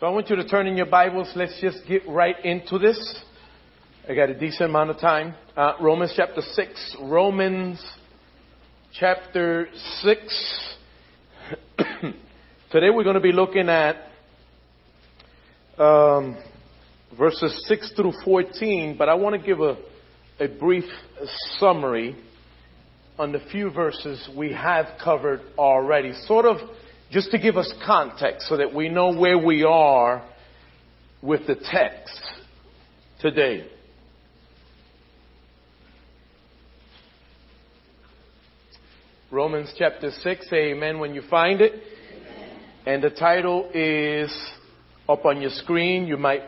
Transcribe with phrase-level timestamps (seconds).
[0.00, 1.30] So I want you to turn in your Bibles.
[1.36, 2.98] Let's just get right into this.
[4.08, 5.34] I got a decent amount of time.
[5.54, 6.96] Uh, Romans chapter 6.
[7.02, 7.84] Romans
[8.94, 9.68] chapter
[10.00, 10.70] 6.
[12.70, 13.96] Today we're going to be looking at
[15.76, 16.42] um,
[17.18, 19.76] verses 6 through 14, but I want to give a,
[20.38, 20.84] a brief
[21.58, 22.16] summary
[23.18, 26.14] on the few verses we have covered already.
[26.24, 26.56] Sort of
[27.10, 30.24] just to give us context so that we know where we are
[31.22, 32.20] with the text
[33.20, 33.66] today.
[39.30, 41.72] Romans chapter 6, amen when you find it.
[41.72, 42.60] Amen.
[42.86, 44.32] And the title is
[45.08, 46.06] up on your screen.
[46.06, 46.42] You might,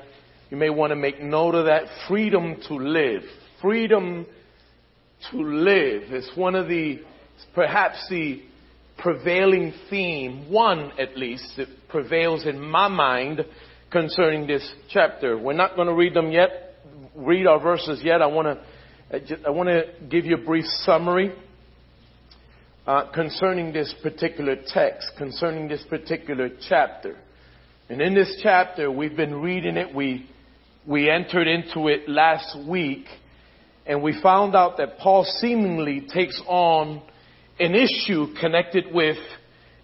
[0.51, 1.85] you may want to make note of that.
[2.09, 3.23] Freedom to live.
[3.61, 4.27] Freedom
[5.31, 7.01] to live is one of the,
[7.55, 8.43] perhaps the
[9.03, 13.45] prevailing theme, one at least, that prevails in my mind
[13.91, 15.37] concerning this chapter.
[15.37, 16.77] We're not going to read them yet,
[17.17, 18.23] read our verses yet.
[18.23, 18.59] I want
[19.11, 21.35] to, I want to give you a brief summary
[22.87, 27.17] uh, concerning this particular text, concerning this particular chapter.
[27.89, 29.95] And in this chapter, we've been reading it.
[29.95, 30.31] We,
[30.87, 33.07] we entered into it last week
[33.85, 37.03] and we found out that Paul seemingly takes on
[37.59, 39.19] an issue connected with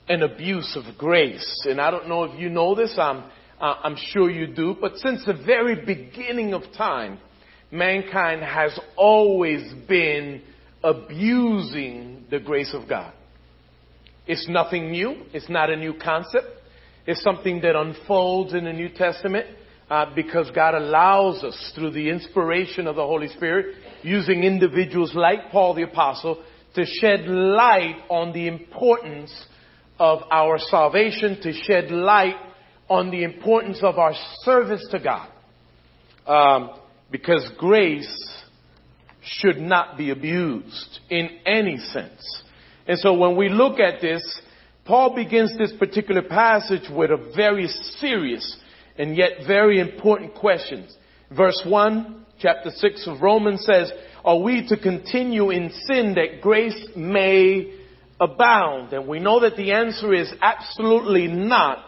[0.08, 1.66] an abuse of grace.
[1.66, 3.24] And I don't know if you know this, I'm,
[3.60, 7.18] uh, I'm sure you do, but since the very beginning of time,
[7.70, 10.42] mankind has always been
[10.82, 13.12] abusing the grace of God.
[14.26, 15.24] It's nothing new.
[15.32, 16.46] It's not a new concept.
[17.06, 19.46] It's something that unfolds in the New Testament
[19.90, 25.50] uh, because God allows us through the inspiration of the Holy Spirit, using individuals like
[25.50, 26.44] Paul the Apostle,
[26.78, 29.32] to shed light on the importance
[29.98, 32.36] of our salvation, to shed light
[32.88, 35.28] on the importance of our service to God.
[36.24, 36.70] Um,
[37.10, 38.44] because grace
[39.22, 42.42] should not be abused in any sense.
[42.86, 44.22] And so when we look at this,
[44.84, 47.66] Paul begins this particular passage with a very
[47.98, 48.56] serious
[48.96, 50.96] and yet very important questions.
[51.36, 53.90] Verse 1, chapter 6 of Romans says,
[54.28, 57.72] are we to continue in sin that grace may
[58.20, 58.92] abound?
[58.92, 61.78] And we know that the answer is absolutely not.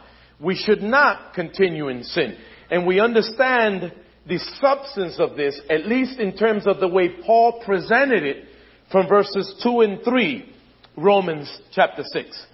[0.40, 2.38] We should not continue in sin.
[2.70, 3.92] And we understand
[4.26, 8.46] the substance of this, at least in terms of the way Paul presented it
[8.90, 10.50] from verses 2 and 3,
[10.96, 12.46] Romans chapter 6.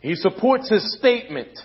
[0.00, 1.56] He supports his statement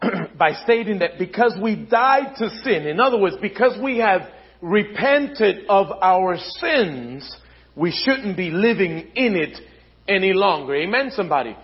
[0.38, 4.28] by stating that because we died to sin, in other words, because we have
[4.60, 7.36] repented of our sins,
[7.74, 9.58] we shouldn't be living in it
[10.08, 10.74] any longer.
[10.74, 11.56] Amen, somebody.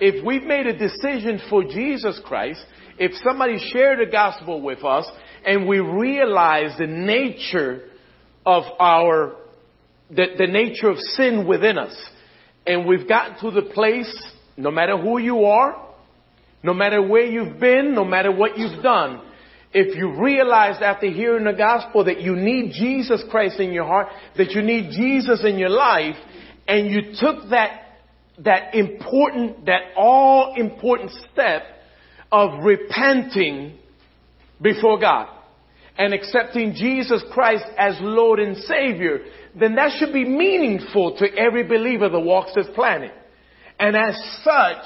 [0.00, 2.64] If we've made a decision for Jesus Christ,
[2.98, 5.06] if somebody shared the gospel with us
[5.44, 7.88] and we realize the nature
[8.46, 9.36] of our,
[10.10, 11.94] the, the nature of sin within us,
[12.66, 14.12] and we've gotten to the place,
[14.56, 15.88] no matter who you are,
[16.62, 19.20] no matter where you've been, no matter what you've done,
[19.72, 24.08] if you realize after hearing the gospel that you need Jesus Christ in your heart,
[24.36, 26.16] that you need Jesus in your life,
[26.66, 27.98] and you took that,
[28.38, 31.62] that important, that all important step
[32.32, 33.78] of repenting
[34.60, 35.28] before God
[35.98, 39.20] and accepting Jesus Christ as Lord and Savior,
[39.58, 43.12] then that should be meaningful to every believer that walks this planet.
[43.78, 44.84] And as such,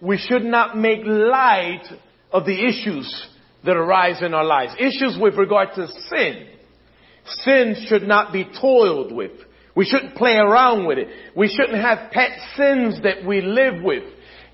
[0.00, 1.84] we should not make light
[2.32, 3.28] of the issues
[3.64, 4.74] that arise in our lives.
[4.78, 6.48] Issues with regard to sin.
[7.26, 9.32] Sin should not be toiled with.
[9.74, 11.08] We shouldn't play around with it.
[11.34, 14.04] We shouldn't have pet sins that we live with.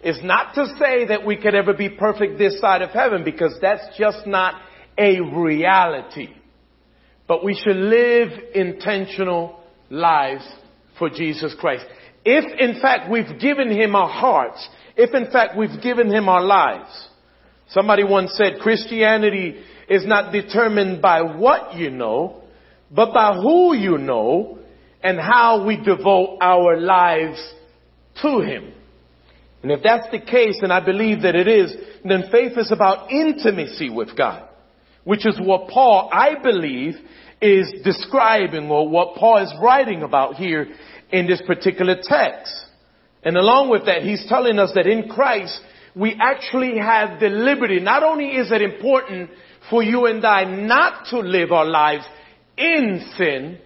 [0.03, 3.59] It's not to say that we could ever be perfect this side of heaven because
[3.61, 4.55] that's just not
[4.97, 6.29] a reality.
[7.29, 9.61] But we should live intentional
[9.91, 10.49] lives
[10.99, 11.85] for Jesus Christ.
[12.25, 14.67] If in fact we've given Him our hearts,
[14.97, 17.09] if in fact we've given Him our lives,
[17.71, 22.43] Somebody once said Christianity is not determined by what you know,
[22.91, 24.59] but by who you know
[25.03, 27.41] and how we devote our lives
[28.23, 28.73] to Him.
[29.63, 31.75] And if that's the case, and I believe that it is,
[32.05, 34.49] then faith is about intimacy with God,
[35.05, 36.95] which is what Paul, I believe,
[37.41, 40.67] is describing or what Paul is writing about here
[41.11, 42.53] in this particular text.
[43.23, 45.61] And along with that, he's telling us that in Christ,
[45.95, 47.81] we actually have the liberty.
[47.81, 49.31] Not only is it important
[49.69, 52.05] for you and I not to live our lives
[52.57, 53.59] in sin,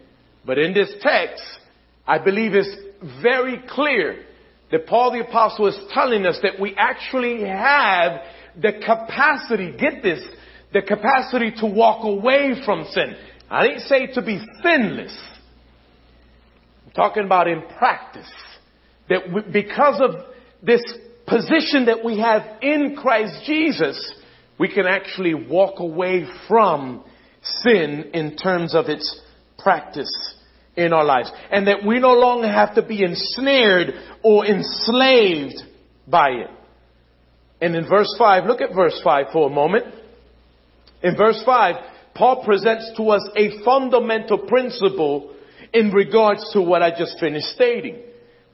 [0.46, 1.42] but in this text,
[2.06, 2.76] I believe it's
[3.22, 4.24] very clear
[4.70, 8.20] that Paul the apostle is telling us that we actually have
[8.60, 10.20] the capacity, get this,
[10.72, 13.14] the capacity to walk away from sin.
[13.50, 15.16] I didn't say to be sinless.
[16.86, 18.30] I'm talking about in practice.
[19.08, 20.24] That because of
[20.62, 20.82] this
[21.26, 24.12] position that we have in Christ Jesus,
[24.58, 27.04] we can actually walk away from
[27.42, 29.20] sin in terms of its
[29.58, 30.10] practice
[30.76, 31.30] in our lives.
[31.50, 35.62] And that we no longer have to be ensnared or enslaved
[36.06, 36.50] by it.
[37.60, 39.86] And in verse 5, look at verse 5 for a moment.
[41.02, 41.76] In verse 5,
[42.14, 45.34] Paul presents to us a fundamental principle
[45.72, 47.98] in regards to what I just finished stating.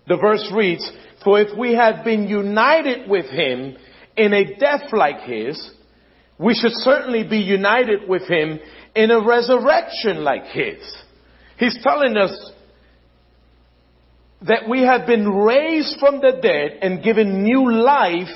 [0.06, 0.90] The verse reads,
[1.24, 3.76] For if we have been united with him
[4.16, 5.70] in a death like his,
[6.38, 8.58] we should certainly be united with him
[8.94, 10.78] in a resurrection like his.
[11.58, 12.52] He's telling us
[14.42, 18.28] that we have been raised from the dead and given new life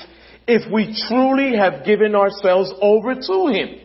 [0.47, 3.79] if we truly have given ourselves over to him.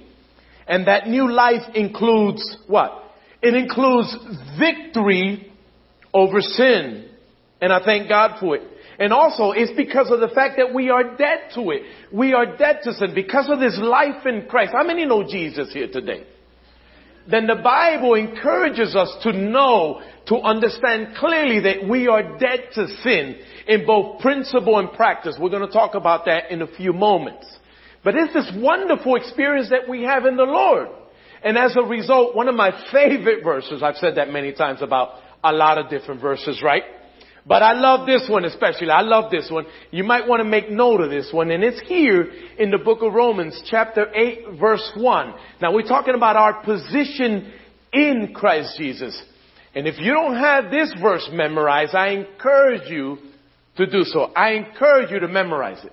[0.67, 2.93] And that new life includes what?
[3.41, 4.15] It includes
[4.59, 5.51] victory
[6.13, 7.09] over sin.
[7.63, 8.63] And I thank God for it.
[9.01, 11.83] And also, it's because of the fact that we are dead to it.
[12.13, 14.73] We are dead to sin because of this life in Christ.
[14.75, 16.27] How many know Jesus here today?
[17.29, 22.89] Then the Bible encourages us to know, to understand clearly that we are dead to
[23.03, 23.37] sin
[23.67, 25.35] in both principle and practice.
[25.41, 27.47] We're going to talk about that in a few moments.
[28.05, 30.89] But it's this wonderful experience that we have in the Lord.
[31.43, 35.21] And as a result, one of my favorite verses, I've said that many times about
[35.43, 36.83] a lot of different verses, right?
[37.47, 38.91] But I love this one especially.
[38.91, 39.67] I love this one.
[39.91, 41.51] You might want to make note of this one.
[41.51, 45.35] And it's here in the book of Romans chapter 8 verse 1.
[45.63, 47.53] Now we're talking about our position
[47.93, 49.21] in Christ Jesus.
[49.75, 53.19] And if you don't have this verse memorized, I encourage you
[53.77, 54.33] to do so.
[54.37, 55.93] I encourage you to memorize it.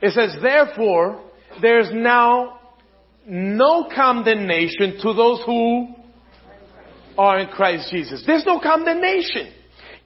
[0.00, 1.22] It says, therefore,
[1.60, 2.60] there's now
[3.26, 5.94] no condemnation to those who
[7.18, 8.22] are in Christ Jesus.
[8.26, 9.52] There's no condemnation.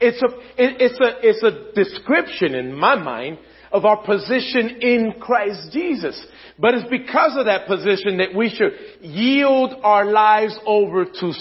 [0.01, 3.39] It's a, it's a, it's a description in my mind
[3.71, 6.21] of our position in Christ Jesus.
[6.59, 11.33] But it's because of that position that we should yield our lives over to,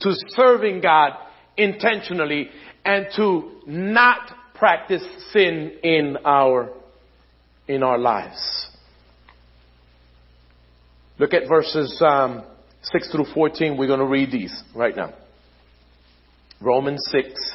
[0.00, 1.12] to serving God
[1.56, 2.50] intentionally
[2.84, 5.02] and to not practice
[5.32, 6.70] sin in our,
[7.66, 8.68] in our lives.
[11.18, 12.44] Look at verses um,
[12.82, 13.76] 6 through 14.
[13.76, 15.14] We're going to read these right now.
[16.60, 17.53] Romans 6,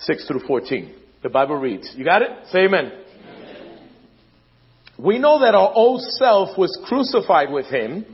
[0.00, 0.94] 6 through 14.
[1.22, 1.92] The Bible reads.
[1.96, 2.30] You got it?
[2.50, 2.92] Say amen.
[2.92, 3.78] amen.
[4.98, 8.04] We know that our old self was crucified with him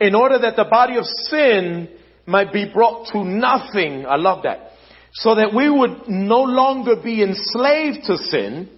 [0.00, 1.88] in order that the body of sin
[2.26, 4.04] might be brought to nothing.
[4.06, 4.72] I love that.
[5.12, 8.68] So that we would no longer be enslaved to sin.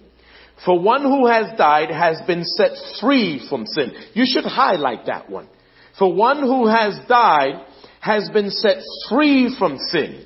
[0.65, 2.71] For one who has died has been set
[3.01, 3.91] free from sin.
[4.13, 5.49] You should highlight that one.
[5.97, 7.65] For one who has died
[7.99, 8.77] has been set
[9.09, 10.25] free from sin.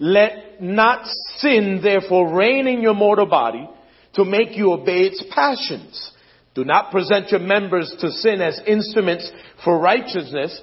[0.00, 3.68] Let not sin therefore reign in your mortal body
[4.14, 6.12] to make you obey its passions.
[6.54, 9.30] Do not present your members to sin as instruments
[9.62, 10.58] for righteousness,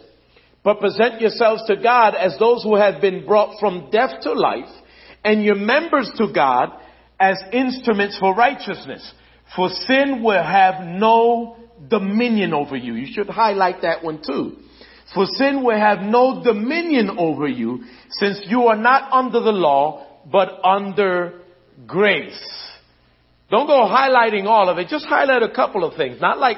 [0.63, 4.69] but present yourselves to God as those who have been brought from death to life,
[5.23, 6.71] and your members to God
[7.19, 9.13] as instruments for righteousness.
[9.55, 12.95] For sin will have no dominion over you.
[12.95, 14.57] You should highlight that one too.
[15.13, 20.05] For sin will have no dominion over you since you are not under the law,
[20.29, 21.41] but under
[21.85, 22.67] grace.
[23.49, 24.89] Don't go highlighting all of it.
[24.89, 26.19] Just highlight a couple of things.
[26.19, 26.57] Not like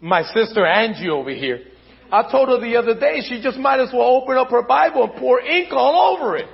[0.00, 1.60] my sister Angie over here.
[2.12, 5.04] I told her the other day she just might as well open up her Bible
[5.04, 6.46] and pour ink all over it.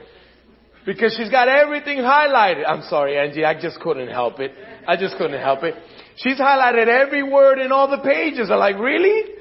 [0.86, 2.64] Because she's got everything highlighted.
[2.66, 3.44] I'm sorry, Angie.
[3.44, 4.52] I just couldn't help it.
[4.88, 5.74] I just couldn't help it.
[6.16, 8.50] She's highlighted every word in all the pages.
[8.50, 9.34] I'm like, really?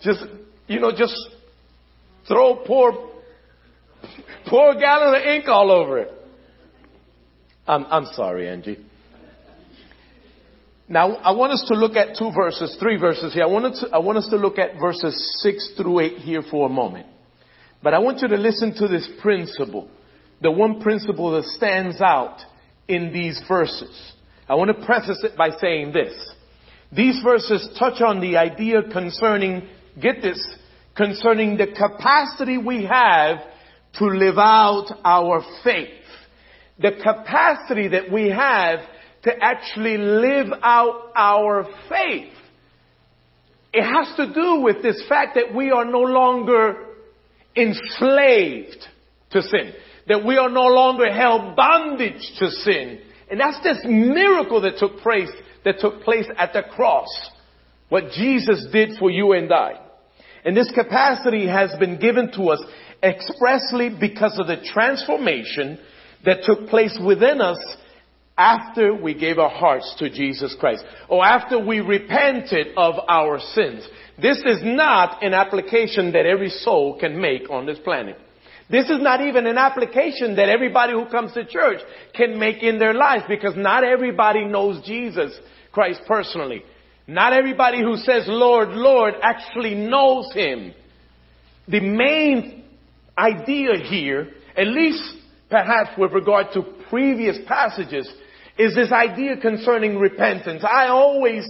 [0.00, 0.20] Just
[0.68, 1.16] you know, just
[2.28, 2.92] throw pour,
[4.46, 6.12] poor gallon of ink all over it.
[7.66, 8.84] I'm, I'm sorry, Angie.
[10.88, 13.42] Now, I want us to look at two verses, three verses here.
[13.42, 16.66] I want, to, I want us to look at verses six through eight here for
[16.66, 17.06] a moment.
[17.82, 19.88] But I want you to listen to this principle,
[20.40, 22.38] the one principle that stands out
[22.86, 24.12] in these verses.
[24.48, 26.14] I want to preface it by saying this.
[26.92, 29.68] These verses touch on the idea concerning,
[30.00, 30.40] get this,
[30.96, 33.38] concerning the capacity we have
[33.98, 35.88] to live out our faith.
[36.78, 38.80] The capacity that we have
[39.22, 42.32] to actually live out our faith.
[43.72, 46.76] It has to do with this fact that we are no longer
[47.54, 48.84] enslaved
[49.30, 49.72] to sin.
[50.08, 53.00] That we are no longer held bondage to sin.
[53.30, 55.30] And that's this miracle that took place,
[55.64, 57.08] that took place at the cross.
[57.88, 59.85] What Jesus did for you and I.
[60.46, 62.62] And this capacity has been given to us
[63.02, 65.76] expressly because of the transformation
[66.24, 67.58] that took place within us
[68.38, 73.88] after we gave our hearts to Jesus Christ or after we repented of our sins.
[74.22, 78.16] This is not an application that every soul can make on this planet.
[78.70, 81.80] This is not even an application that everybody who comes to church
[82.14, 85.36] can make in their life because not everybody knows Jesus
[85.72, 86.62] Christ personally.
[87.06, 90.74] Not everybody who says Lord, Lord actually knows Him.
[91.68, 92.64] The main
[93.16, 95.02] idea here, at least
[95.48, 98.12] perhaps with regard to previous passages,
[98.58, 100.64] is this idea concerning repentance.
[100.64, 101.46] I always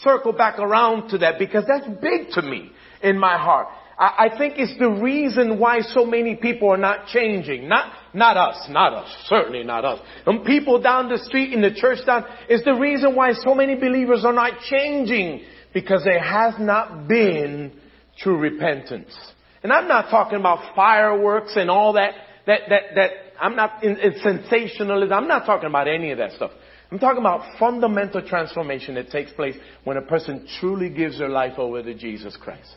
[0.00, 2.70] circle back around to that because that's big to me
[3.02, 3.68] in my heart.
[3.98, 7.68] I, think it's the reason why so many people are not changing.
[7.68, 10.00] Not, not us, not us, certainly not us.
[10.26, 13.74] And people down the street in the church down is the reason why so many
[13.74, 15.42] believers are not changing
[15.72, 17.72] because there has not been
[18.18, 19.14] true repentance.
[19.62, 22.12] And I'm not talking about fireworks and all that,
[22.46, 25.12] that, that, that I'm not in, in sensationalism.
[25.12, 26.50] I'm not talking about any of that stuff.
[26.90, 31.58] I'm talking about fundamental transformation that takes place when a person truly gives their life
[31.58, 32.68] over to Jesus Christ.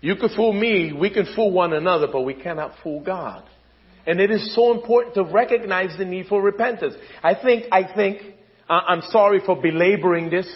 [0.00, 3.42] You can fool me, we can fool one another, but we cannot fool God.
[4.06, 6.94] And it is so important to recognize the need for repentance.
[7.22, 8.22] I think, I think,
[8.68, 10.46] uh, I'm sorry for belaboring this,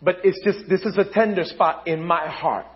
[0.00, 2.66] but it's just, this is a tender spot in my heart.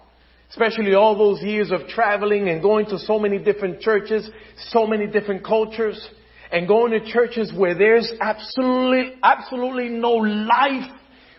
[0.51, 4.31] Especially all those years of traveling and going to so many different churches,
[4.69, 6.09] so many different cultures,
[6.53, 10.91] and going to churches where there's absolutely, absolutely no life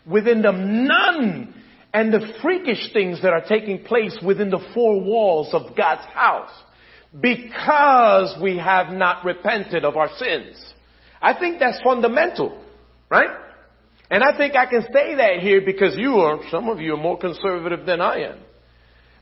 [0.05, 1.53] within them, none.
[1.93, 6.51] And the freakish things that are taking place within the four walls of God's house.
[7.19, 10.73] Because we have not repented of our sins.
[11.21, 12.61] I think that's fundamental,
[13.09, 13.29] right?
[14.09, 17.01] And I think I can say that here because you are, some of you are
[17.01, 18.39] more conservative than I am.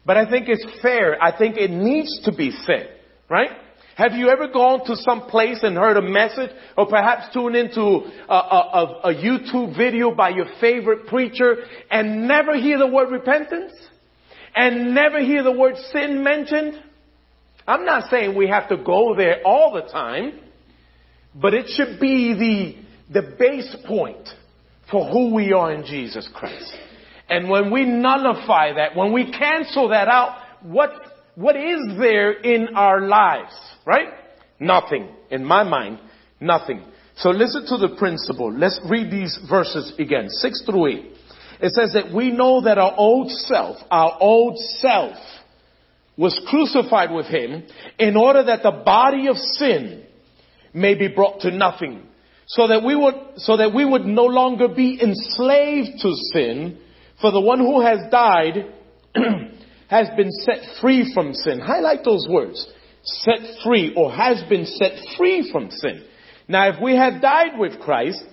[0.05, 1.21] But I think it's fair.
[1.21, 2.89] I think it needs to be said,
[3.29, 3.49] right?
[3.95, 7.81] Have you ever gone to some place and heard a message or perhaps tuned into
[7.81, 11.55] a, a, a, YouTube video by your favorite preacher
[11.89, 13.71] and never hear the word repentance?
[14.53, 16.81] And never hear the word sin mentioned?
[17.67, 20.39] I'm not saying we have to go there all the time,
[21.33, 22.33] but it should be
[23.09, 24.29] the, the base point
[24.91, 26.73] for who we are in Jesus Christ.
[27.27, 30.91] And when we nullify that, when we cancel that out, what,
[31.33, 33.53] what is there in our lives?
[33.85, 34.09] Right?
[34.59, 35.09] Nothing.
[35.31, 35.99] In my mind,
[36.39, 36.83] nothing.
[37.17, 38.53] So listen to the principle.
[38.53, 40.29] Let's read these verses again.
[40.29, 41.11] Six through eight.
[41.61, 45.15] It says that we know that our old self, our old self
[46.17, 47.63] was crucified with him
[47.99, 50.05] in order that the body of sin
[50.73, 52.03] may be brought to nothing.
[52.47, 56.79] So that we would, so that we would no longer be enslaved to sin,
[57.19, 58.71] for the one who has died
[59.89, 61.59] has been set free from sin.
[61.59, 62.71] Highlight those words.
[63.03, 66.05] Set free or has been set free from sin.
[66.47, 68.23] Now if we have died with Christ,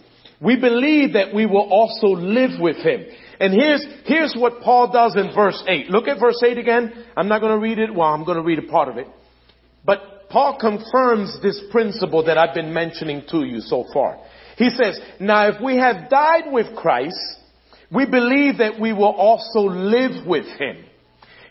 [0.41, 3.05] we believe that we will also live with Him.
[3.41, 5.91] And here's, here's what Paul does in verse 8.
[5.91, 6.93] Look at verse 8 again.
[7.17, 7.95] I'm not going to read it.
[7.95, 9.07] Well, I'm going to read a part of it.
[9.85, 14.19] But Paul confirms this principle that I've been mentioning to you so far.
[14.57, 17.19] He says, now if we have died with Christ,
[17.91, 20.85] we believe that we will also live with him.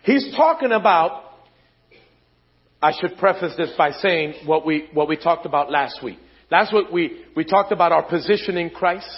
[0.04, 1.24] He's talking about,
[2.82, 6.18] I should preface this by saying what we, what we talked about last week.
[6.50, 9.10] Last week we, we talked about our position in Christ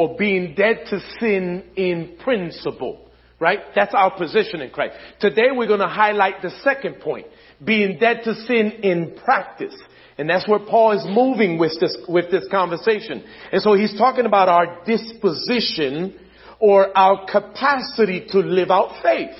[0.00, 3.06] or being dead to sin in principle.
[3.38, 3.58] Right?
[3.74, 4.94] That's our position in Christ.
[5.20, 7.26] Today we're going to highlight the second point.
[7.62, 9.74] Being dead to sin in practice.
[10.16, 13.22] And that's where Paul is moving with this, with this conversation.
[13.52, 16.18] And so he's talking about our disposition
[16.58, 19.36] or our capacity to live out faith.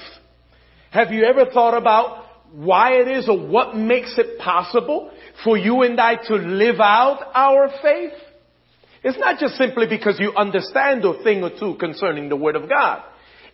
[0.91, 5.11] Have you ever thought about why it is or what makes it possible
[5.43, 8.13] for you and I to live out our faith?
[9.03, 12.69] It's not just simply because you understand a thing or two concerning the Word of
[12.69, 13.03] God.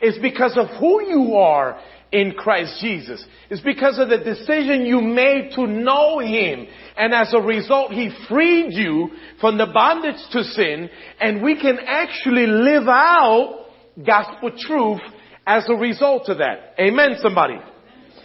[0.01, 1.81] It's because of who you are
[2.13, 3.25] in Christ Jesus.
[3.51, 6.67] It's because of the decision you made to know Him.
[6.97, 9.11] And as a result, He freed you
[9.41, 13.67] from the bondage to sin and we can actually live out
[14.05, 15.01] gospel truth
[15.47, 16.75] as a result of that.
[16.79, 17.59] Amen, somebody.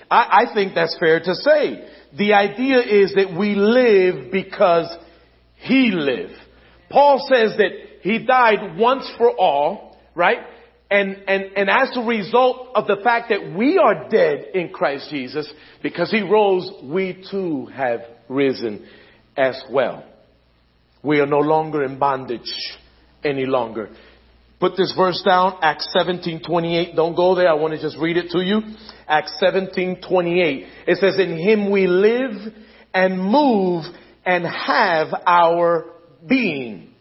[0.10, 1.88] I, I think that's fair to say.
[2.18, 4.88] The idea is that we live because
[5.56, 6.41] He lived.
[6.92, 7.72] Paul says that
[8.02, 10.40] He died once for all, right?
[10.90, 15.10] And, and, and as a result of the fact that we are dead in Christ
[15.10, 18.86] Jesus, because He rose, we too have risen
[19.38, 20.06] as well.
[21.04, 22.54] We are no longer in bondage
[23.24, 23.90] any longer.
[24.60, 26.96] Put this verse down, Acts 17, 28.
[26.96, 27.50] Don't go there.
[27.50, 28.62] I want to just read it to you.
[29.08, 30.68] Acts 17, 28.
[30.88, 32.54] It says, in him we live
[32.94, 33.86] and move
[34.24, 35.86] and have our
[36.28, 36.94] being.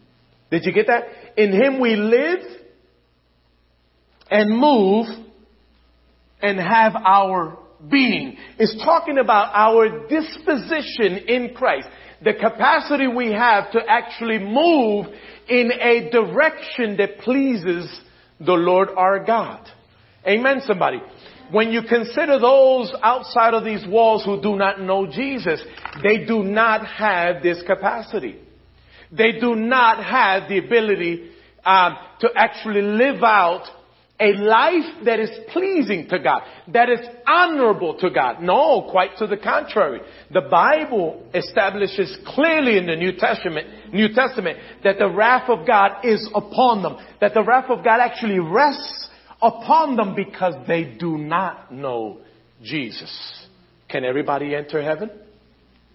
[0.49, 1.03] Did you get that?
[1.37, 2.39] In him we live
[4.29, 5.07] and move
[6.41, 7.57] and have our
[7.89, 8.37] being.
[8.59, 11.87] It's talking about our disposition in Christ.
[12.23, 15.07] The capacity we have to actually move
[15.49, 17.89] in a direction that pleases
[18.39, 19.67] the Lord our God.
[20.27, 21.01] Amen, somebody.
[21.51, 25.61] When you consider those outside of these walls who do not know Jesus,
[26.03, 28.39] they do not have this capacity.
[29.11, 31.31] They do not have the ability
[31.65, 33.67] um, to actually live out
[34.21, 38.41] a life that is pleasing to God, that is honorable to God.
[38.41, 39.99] No, quite to the contrary.
[40.31, 46.05] The Bible establishes clearly in the New Testament, New Testament, that the wrath of God
[46.05, 49.09] is upon them, that the wrath of God actually rests
[49.41, 52.19] upon them because they do not know
[52.61, 53.47] Jesus.
[53.89, 55.09] Can everybody enter heaven?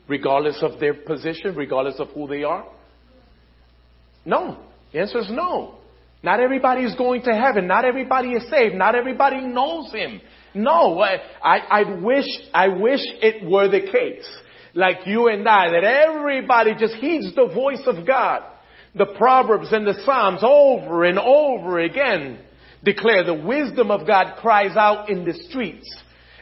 [0.08, 2.66] Regardless of their position, regardless of who they are?
[4.26, 4.59] No.
[4.92, 5.76] The answer is no.
[6.23, 7.66] Not everybody is going to heaven.
[7.66, 8.75] Not everybody is saved.
[8.75, 10.21] Not everybody knows Him.
[10.54, 14.26] No, I, I wish, I wish it were the case.
[14.75, 18.42] Like you and I, that everybody just heeds the voice of God.
[18.95, 22.38] The Proverbs and the Psalms over and over again
[22.83, 25.87] declare the wisdom of God cries out in the streets.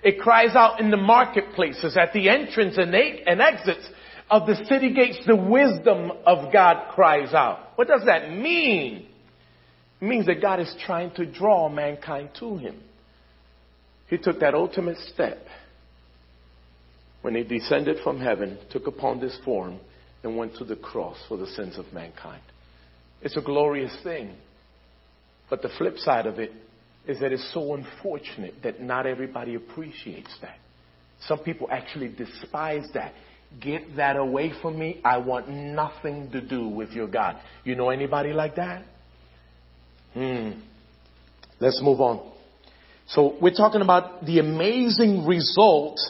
[0.04, 3.88] It cries out in the marketplaces, at the entrance and, and exits
[4.30, 5.18] of the city gates.
[5.26, 7.70] The wisdom of God cries out.
[7.76, 9.06] What does that mean?
[10.00, 12.80] It means that God is trying to draw mankind to Him.
[14.08, 15.38] He took that ultimate step
[17.22, 19.80] when He descended from heaven, took upon this form,
[20.22, 22.42] and went to the cross for the sins of mankind.
[23.22, 24.34] It's a glorious thing.
[25.48, 26.52] But the flip side of it
[27.06, 30.56] is that it's so unfortunate that not everybody appreciates that.
[31.26, 33.12] Some people actually despise that.
[33.60, 35.00] Get that away from me.
[35.04, 37.36] I want nothing to do with your God.
[37.64, 38.84] You know anybody like that?
[40.14, 40.50] Hmm.
[41.60, 42.32] Let's move on.
[43.06, 46.00] So we're talking about the amazing result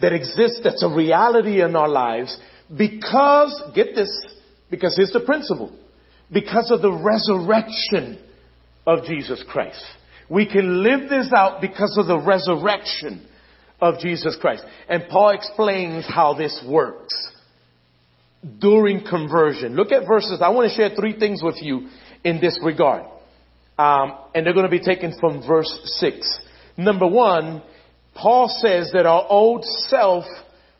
[0.00, 2.36] that exists that's a reality in our lives
[2.76, 4.10] because, get this,
[4.70, 5.72] because here's the principle.
[6.32, 8.18] Because of the resurrection
[8.86, 9.84] of Jesus Christ.
[10.28, 13.26] We can live this out because of the resurrection
[13.84, 14.64] of Jesus Christ.
[14.88, 17.14] And Paul explains how this works
[18.58, 19.76] during conversion.
[19.76, 20.40] Look at verses.
[20.42, 21.88] I want to share three things with you
[22.24, 23.04] in this regard.
[23.78, 26.40] Um, and they're going to be taken from verse 6.
[26.78, 27.62] Number one,
[28.14, 30.24] Paul says that our old self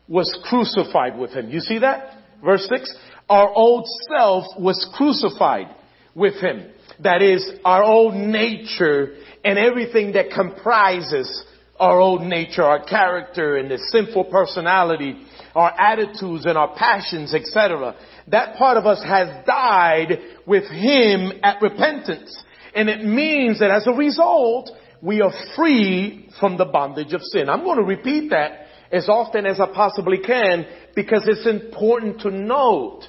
[0.08, 1.50] was crucified with him.
[1.50, 2.18] You see that?
[2.42, 2.96] Verse 6.
[3.28, 5.74] Our old self was crucified
[6.14, 6.70] with him.
[7.02, 11.44] That is, our old nature and everything that comprises
[11.84, 15.20] our old nature, our character and the sinful personality,
[15.54, 17.94] our attitudes and our passions, etc.
[18.28, 22.42] That part of us has died with him at repentance.
[22.74, 24.70] And it means that as a result,
[25.02, 27.50] we are free from the bondage of sin.
[27.50, 30.66] I'm going to repeat that as often as I possibly can
[30.96, 33.02] because it's important to note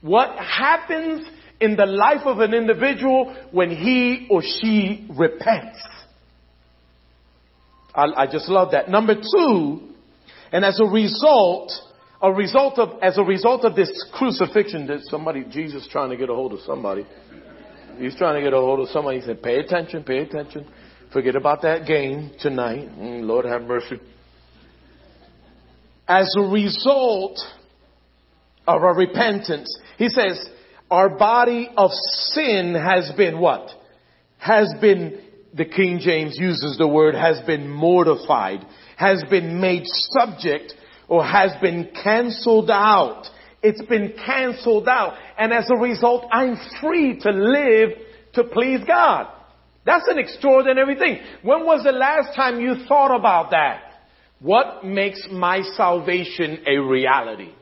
[0.00, 1.26] what happens
[1.60, 5.78] in the life of an individual when he or she repents.
[7.94, 8.88] I, I just love that.
[8.88, 9.80] Number two,
[10.52, 11.72] and as a result,
[12.20, 16.30] a result of, as a result of this crucifixion that somebody, Jesus trying to get
[16.30, 17.06] a hold of somebody.
[17.98, 19.20] He's trying to get a hold of somebody.
[19.20, 20.66] He said, pay attention, pay attention.
[21.12, 22.88] Forget about that game tonight.
[22.88, 24.00] Mm, Lord have mercy.
[26.08, 27.38] As a result
[28.66, 30.48] of our repentance, he says,
[30.90, 33.70] our body of sin has been what?
[34.38, 35.20] Has been,
[35.54, 40.74] the King James uses the word, has been mortified, has been made subject,
[41.08, 43.26] or has been cancelled out.
[43.62, 45.14] It's been canceled out.
[45.38, 47.90] And as a result, I'm free to live
[48.34, 49.28] to please God.
[49.86, 51.20] That's an extraordinary thing.
[51.42, 53.82] When was the last time you thought about that?
[54.40, 57.52] What makes my salvation a reality?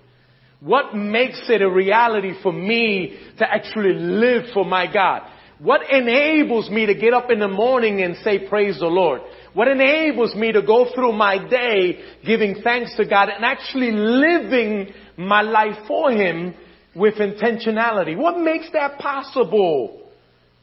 [0.61, 5.23] What makes it a reality for me to actually live for my God?
[5.63, 9.21] What enables me to get up in the morning and say praise the Lord?
[9.55, 14.93] What enables me to go through my day giving thanks to God and actually living
[15.17, 16.55] my life for Him
[16.97, 18.17] with intentionality?
[18.17, 20.11] What makes that possible?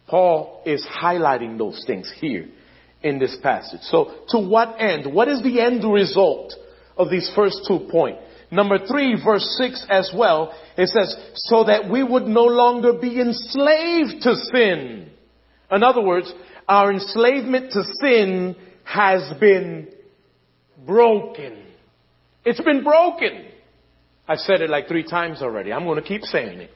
[0.06, 2.50] Paul is highlighting those things here
[3.02, 3.82] in this passage.
[3.84, 5.14] So to what end?
[5.14, 6.54] What is the end result
[6.98, 8.20] of these first two points?
[8.52, 13.20] Number three, verse six as well, it says, so that we would no longer be
[13.20, 15.10] enslaved to sin.
[15.72, 16.34] In other words,
[16.68, 19.90] our enslavement to sin has been
[20.86, 21.64] broken.
[22.44, 23.46] It's been broken.
[24.28, 25.72] I've said it like three times already.
[25.72, 26.72] I'm going to keep saying it.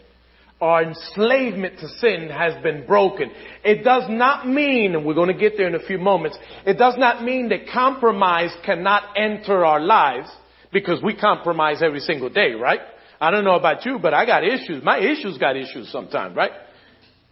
[0.62, 3.32] Our enslavement to sin has been broken.
[3.66, 6.78] It does not mean, and we're going to get there in a few moments, it
[6.78, 10.30] does not mean that compromise cannot enter our lives
[10.74, 12.82] because we compromise every single day, right?
[13.22, 14.84] I don't know about you, but I got issues.
[14.84, 16.52] My issues got issues sometimes, right?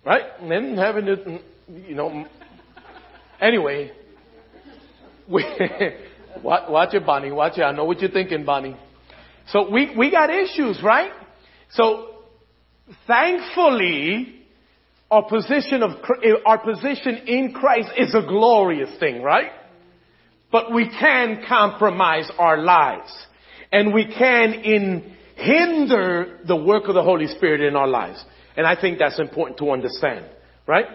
[0.05, 0.23] Right?
[0.39, 2.25] And then having to, you know,
[3.41, 3.91] anyway,
[5.27, 5.43] we,
[6.41, 7.31] watch, watch it, Bonnie.
[7.31, 7.63] Watch it.
[7.63, 8.77] I know what you're thinking, Bonnie.
[9.49, 11.11] So we, we got issues, right?
[11.71, 12.07] So
[13.07, 14.45] thankfully,
[15.09, 15.91] our position of,
[16.23, 19.51] eh, our position in Christ is a glorious thing, right?
[20.51, 23.11] But we can compromise our lives.
[23.71, 28.23] And we can in, hinder the work of the Holy Spirit in our lives.
[28.57, 30.25] And I think that's important to understand,
[30.67, 30.85] right?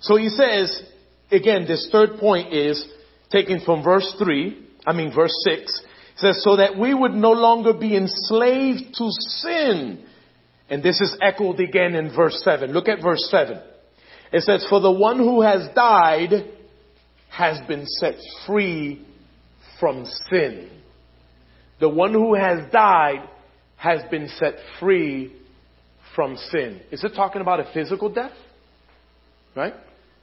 [0.00, 0.82] So he says,
[1.30, 2.86] again, this third point is
[3.30, 5.82] taken from verse 3, I mean verse 6,
[6.16, 10.04] says, so that we would no longer be enslaved to sin.
[10.68, 12.72] And this is echoed again in verse 7.
[12.72, 13.60] Look at verse 7.
[14.32, 16.32] It says, for the one who has died
[17.30, 18.14] has been set
[18.46, 19.04] free
[19.80, 20.70] from sin.
[21.80, 23.28] The one who has died
[23.76, 25.32] has been set free
[26.14, 26.80] from sin.
[26.90, 28.32] Is it talking about a physical death?
[29.56, 29.74] Right?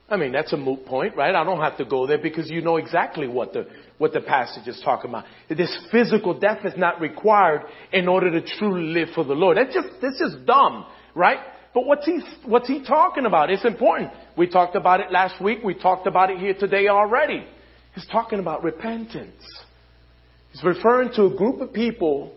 [0.10, 1.36] I mean, that's a moot point, right?
[1.36, 3.68] I don't have to go there because you know exactly what the,
[3.98, 5.26] what the passage is talking about.
[5.50, 9.58] This physical death is not required in order to truly live for the Lord.
[9.58, 11.40] That's just, this is dumb, right?
[11.74, 13.50] But what's he, what's he talking about?
[13.50, 14.12] It's important.
[14.38, 15.60] We talked about it last week.
[15.64, 17.46] We talked about it here today already.
[17.94, 19.44] He's talking about repentance.
[20.58, 22.34] He's referring to a group of people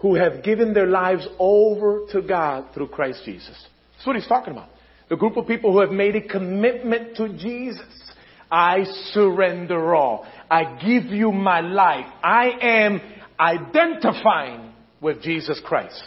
[0.00, 3.66] who have given their lives over to God through Christ Jesus.
[3.94, 4.68] That's what he's talking about.
[5.08, 8.12] The group of people who have made a commitment to Jesus.
[8.50, 10.26] I surrender all.
[10.50, 12.06] I give you my life.
[12.22, 13.00] I am
[13.40, 16.02] identifying with Jesus Christ.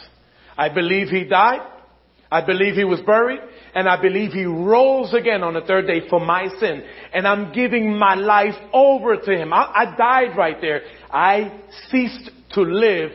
[0.56, 1.66] I believe he died.
[2.30, 3.40] I believe he was buried
[3.74, 6.82] and I believe he rose again on the third day for my sin.
[7.12, 9.52] And I'm giving my life over to him.
[9.52, 10.82] I, I died right there.
[11.12, 13.10] I ceased to live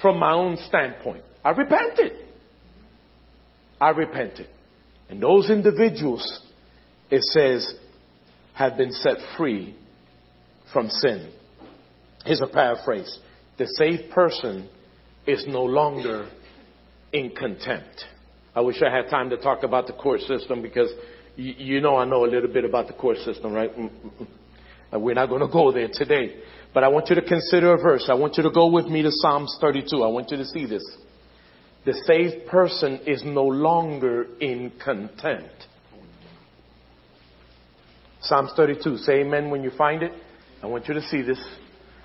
[0.00, 1.22] from my own standpoint.
[1.44, 2.12] I repented.
[3.80, 4.48] I repented.
[5.10, 6.40] And those individuals,
[7.10, 7.74] it says,
[8.54, 9.76] have been set free
[10.72, 11.30] from sin.
[12.24, 13.18] Here's a paraphrase.
[13.58, 14.68] The saved person
[15.26, 16.30] is no longer
[17.12, 18.04] in contempt.
[18.54, 20.90] I wish I had time to talk about the court system because
[21.36, 23.76] you, you know I know a little bit about the court system, right?
[23.76, 24.26] Mm, mm, mm.
[24.92, 25.00] Mm.
[25.00, 26.36] We're not going to go there today.
[26.74, 28.06] But I want you to consider a verse.
[28.08, 30.02] I want you to go with me to Psalms 32.
[30.02, 30.84] I want you to see this.
[31.84, 35.66] The saved person is no longer in contempt.
[38.20, 38.98] Psalms 32.
[38.98, 40.12] Say amen when you find it.
[40.62, 41.44] I want you to see this.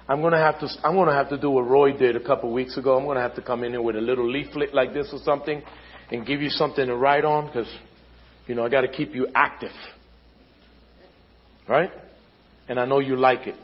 [0.09, 2.55] I'm gonna have to, I'm gonna have to do what Roy did a couple of
[2.55, 2.97] weeks ago.
[2.97, 5.61] I'm gonna have to come in here with a little leaflet like this or something
[6.11, 7.71] and give you something to write on because,
[8.47, 9.71] you know, I got to keep you active.
[11.67, 11.91] Right?
[12.67, 13.55] And I know you like it.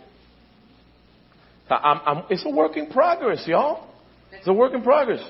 [1.70, 3.88] I'm, I'm, it's a work in progress, y'all.
[4.32, 5.22] It's a work in progress.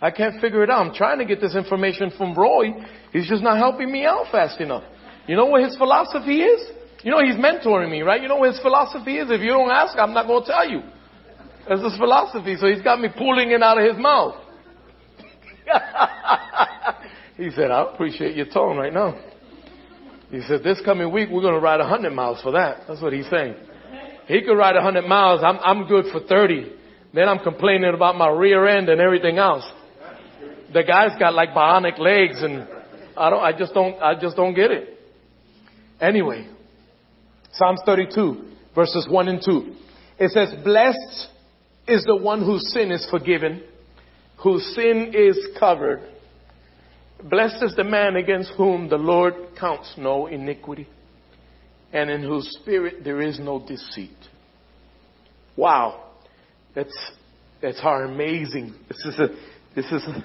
[0.00, 0.86] I can't figure it out.
[0.86, 2.72] I'm trying to get this information from Roy.
[3.12, 4.84] He's just not helping me out fast enough.
[5.26, 6.68] You know what his philosophy is?
[7.02, 8.20] You know he's mentoring me, right?
[8.20, 9.30] You know what his philosophy is?
[9.30, 10.82] If you don't ask, I'm not going to tell you.
[11.68, 12.56] That's his philosophy.
[12.58, 14.36] So he's got me pulling it out of his mouth.
[17.36, 19.18] he said, I appreciate your tone right now.
[20.30, 22.82] He said, this coming week, we're going to ride 100 miles for that.
[22.86, 23.54] That's what he's saying.
[24.26, 25.40] He could ride 100 miles.
[25.42, 26.72] I'm, I'm good for 30.
[27.14, 29.64] Then I'm complaining about my rear end and everything else.
[30.72, 32.68] The guy's got like bionic legs and
[33.16, 34.98] I don't, I just don't, I just don't get it.
[35.98, 36.46] Anyway,
[37.52, 39.74] Psalms 32 verses 1 and 2.
[40.18, 41.28] It says, blessed
[41.86, 43.62] is the one whose sin is forgiven
[44.42, 46.00] whose sin is covered.
[47.24, 50.86] Blessed is the man against whom the Lord counts no iniquity,
[51.92, 54.16] and in whose spirit there is no deceit.
[55.56, 56.04] Wow.
[56.74, 56.96] That's,
[57.60, 59.28] that's our amazing, this is a,
[59.74, 60.24] this is a,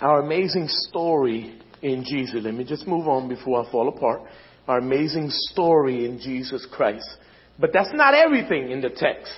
[0.00, 2.40] our amazing story in Jesus.
[2.42, 4.22] Let me just move on before I fall apart.
[4.66, 7.08] Our amazing story in Jesus Christ.
[7.60, 9.32] But that's not everything in the text.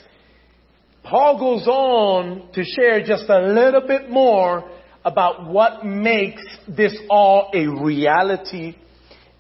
[1.03, 4.69] Paul goes on to share just a little bit more
[5.07, 8.75] about what makes this all a reality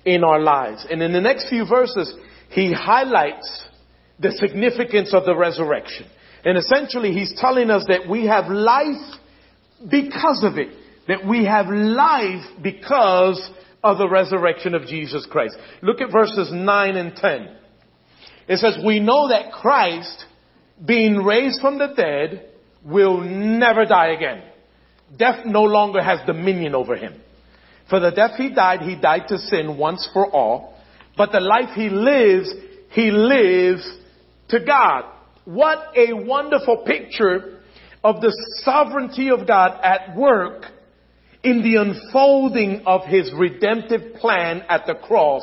[0.05, 0.87] in our lives.
[0.88, 2.14] And in the next few verses,
[2.50, 3.64] he highlights
[4.20, 6.07] the significance of the resurrection.
[6.44, 9.18] And essentially, he's telling us that we have life
[9.90, 10.68] because of it.
[11.09, 13.50] That we have life because
[13.83, 15.57] of the resurrection of Jesus Christ.
[15.83, 17.57] Look at verses 9 and 10.
[18.48, 20.24] It says, We know that Christ,
[20.85, 22.50] being raised from the dead,
[22.85, 24.44] will never die again.
[25.14, 27.21] Death no longer has dominion over him.
[27.88, 30.75] For the death he died, he died to sin once for all.
[31.16, 32.53] But the life he lives,
[32.90, 33.88] he lives
[34.49, 35.05] to God.
[35.45, 37.61] What a wonderful picture
[38.03, 38.33] of the
[38.64, 40.64] sovereignty of God at work
[41.42, 45.42] in the unfolding of his redemptive plan at the cross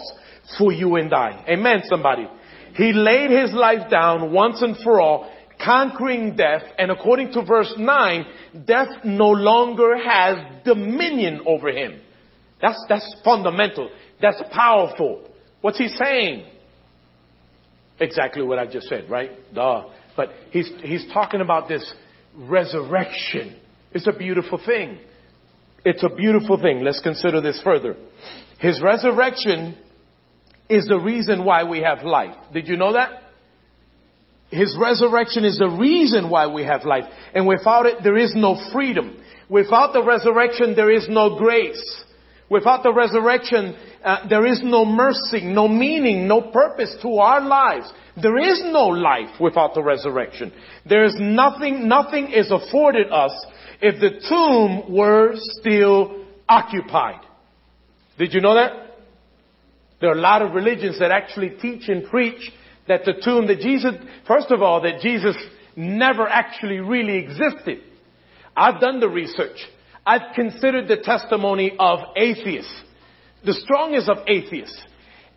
[0.58, 1.46] for you and I.
[1.48, 2.28] Amen, somebody.
[2.76, 5.32] He laid his life down once and for all,
[5.64, 8.26] conquering death, and according to verse 9,
[8.66, 12.00] death no longer has dominion over him.
[12.62, 13.90] That's, that's fundamental.
[14.22, 15.30] That's powerful.
[15.62, 16.46] What's he saying?
[18.00, 19.32] Exactly what I just said, right?
[19.54, 19.90] Duh.
[20.16, 21.94] But he's, he's talking about this
[22.36, 23.60] resurrection.
[23.92, 25.00] It's a beautiful thing.
[25.86, 26.84] It's a beautiful thing.
[26.84, 27.96] Let's consider this further.
[28.60, 29.78] His resurrection
[30.70, 32.36] is the reason why we have life.
[32.54, 33.23] Did you know that?
[34.54, 37.06] His resurrection is the reason why we have life.
[37.34, 39.18] And without it, there is no freedom.
[39.50, 42.04] Without the resurrection, there is no grace.
[42.50, 47.92] Without the resurrection, uh, there is no mercy, no meaning, no purpose to our lives.
[48.22, 50.54] There is no life without the resurrection.
[50.88, 53.34] There is nothing, nothing is afforded us
[53.82, 57.22] if the tomb were still occupied.
[58.20, 58.98] Did you know that?
[60.00, 62.52] There are a lot of religions that actually teach and preach
[62.88, 63.94] that the tomb that Jesus,
[64.28, 65.36] first of all, that Jesus
[65.76, 67.80] never actually really existed.
[68.56, 69.58] I've done the research.
[70.06, 72.74] I've considered the testimony of atheists,
[73.46, 74.80] the strongest of atheists.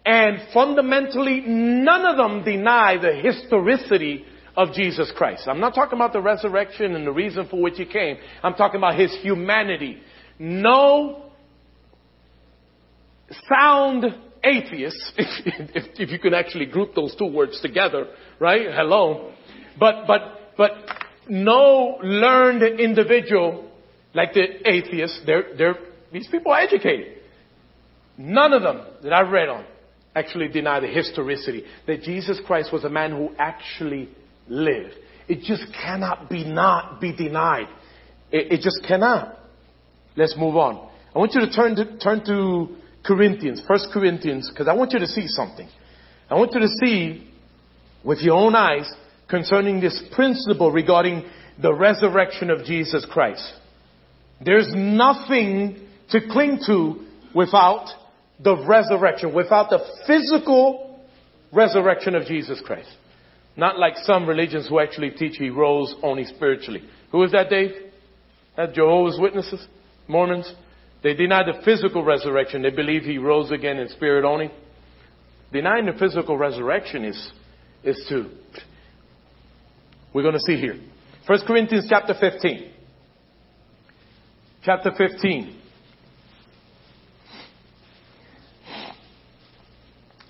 [0.05, 4.25] And fundamentally, none of them deny the historicity
[4.57, 5.47] of Jesus Christ.
[5.47, 8.17] I'm not talking about the resurrection and the reason for which he came.
[8.43, 9.99] I'm talking about his humanity.
[10.39, 11.31] No
[13.49, 14.05] sound
[14.47, 18.07] atheist, if, if, if, you can actually group those two words together,
[18.39, 18.67] right?
[18.71, 19.33] Hello.
[19.79, 20.23] But, but,
[20.57, 20.71] but
[21.29, 23.71] no learned individual
[24.15, 25.75] like the atheists, they're, they're,
[26.13, 27.19] these people are educated.
[28.17, 29.67] None of them that I've read on
[30.15, 34.09] actually deny the historicity that Jesus Christ was a man who actually
[34.49, 34.95] lived.
[35.29, 37.69] It just cannot be not be denied.
[38.33, 39.39] It, it just cannot.
[40.17, 40.89] Let's move on.
[41.15, 44.99] I want you to turn to, turn to Corinthians, First Corinthians, because I want you
[44.99, 45.69] to see something.
[46.29, 47.31] I want you to see
[48.05, 48.93] with your own eyes
[49.29, 51.25] concerning this principle regarding
[51.61, 53.53] the resurrection of Jesus Christ.
[54.45, 57.87] There's nothing to cling to without
[58.43, 61.01] the resurrection, without the physical
[61.53, 62.91] resurrection of Jesus Christ.
[63.57, 66.83] Not like some religions who actually teach he rose only spiritually.
[67.13, 67.71] Who is that, Dave?
[68.57, 69.67] That Jehovah's Witnesses?
[70.07, 70.53] Mormons?
[71.03, 72.63] They deny the physical resurrection.
[72.63, 74.51] They believe he rose again in spirit only.
[75.53, 77.31] Denying the physical resurrection is,
[77.85, 78.31] is to,
[80.13, 80.81] we're going to see here.
[81.27, 82.73] 1 Corinthians chapter 15.
[84.65, 85.61] Chapter 15.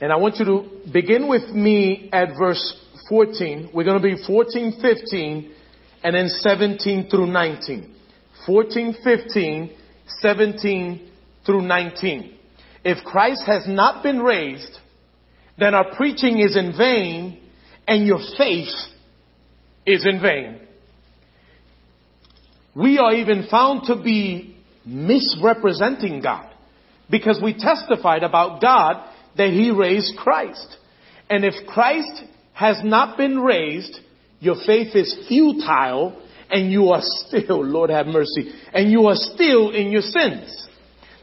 [0.01, 3.71] And I want you to begin with me at verse 14.
[3.73, 5.53] We're going to be 14, 15,
[6.05, 7.95] and then 17 through 19.
[8.45, 9.77] 14, 15,
[10.21, 11.11] 17
[11.45, 12.35] through 19.
[12.85, 14.79] If Christ has not been raised,
[15.59, 17.41] then our preaching is in vain
[17.89, 18.75] and your faith
[19.87, 20.61] is in vain.
[22.75, 26.53] We are even found to be misrepresenting God
[27.11, 29.03] because we testified about God
[29.37, 30.77] that He raised Christ.
[31.31, 33.99] And if Christ has not been raised,
[34.41, 39.71] your faith is futile and you are still, Lord have mercy, and you are still
[39.71, 40.69] in your sins.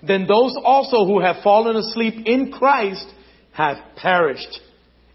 [0.05, 3.05] Then those also who have fallen asleep in Christ
[3.53, 4.59] have perished.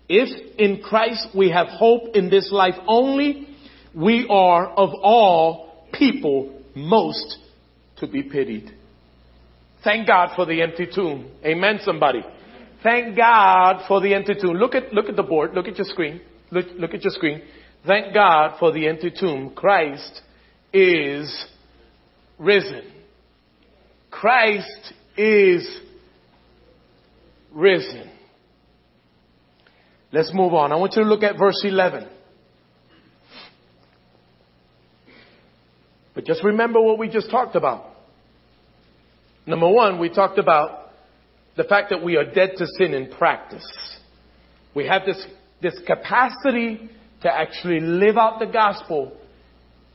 [0.09, 3.49] If in Christ we have hope in this life only,
[3.95, 7.39] we are of all people most
[7.99, 8.73] to be pitied.
[9.85, 11.31] Thank God for the empty tomb.
[11.45, 12.25] Amen, somebody.
[12.83, 14.55] Thank God for the empty tomb.
[14.55, 15.53] Look at, look at the board.
[15.55, 16.21] Look at your screen.
[16.51, 17.43] Look, look at your screen.
[17.89, 19.55] Thank God for the empty tomb.
[19.57, 20.21] Christ
[20.75, 21.47] is
[22.39, 22.83] risen.
[24.11, 25.67] Christ is
[27.51, 28.11] risen.
[30.13, 30.71] Let's move on.
[30.71, 32.07] I want you to look at verse 11.
[36.15, 37.87] But just remember what we just talked about.
[39.47, 40.91] Number one, we talked about
[41.57, 43.65] the fact that we are dead to sin in practice.
[44.75, 45.27] We have this,
[45.63, 46.91] this capacity
[47.23, 49.13] to actually live out the gospel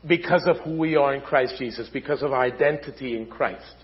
[0.08, 3.76] because of who we are in Christ Jesus, because of our identity in Christ.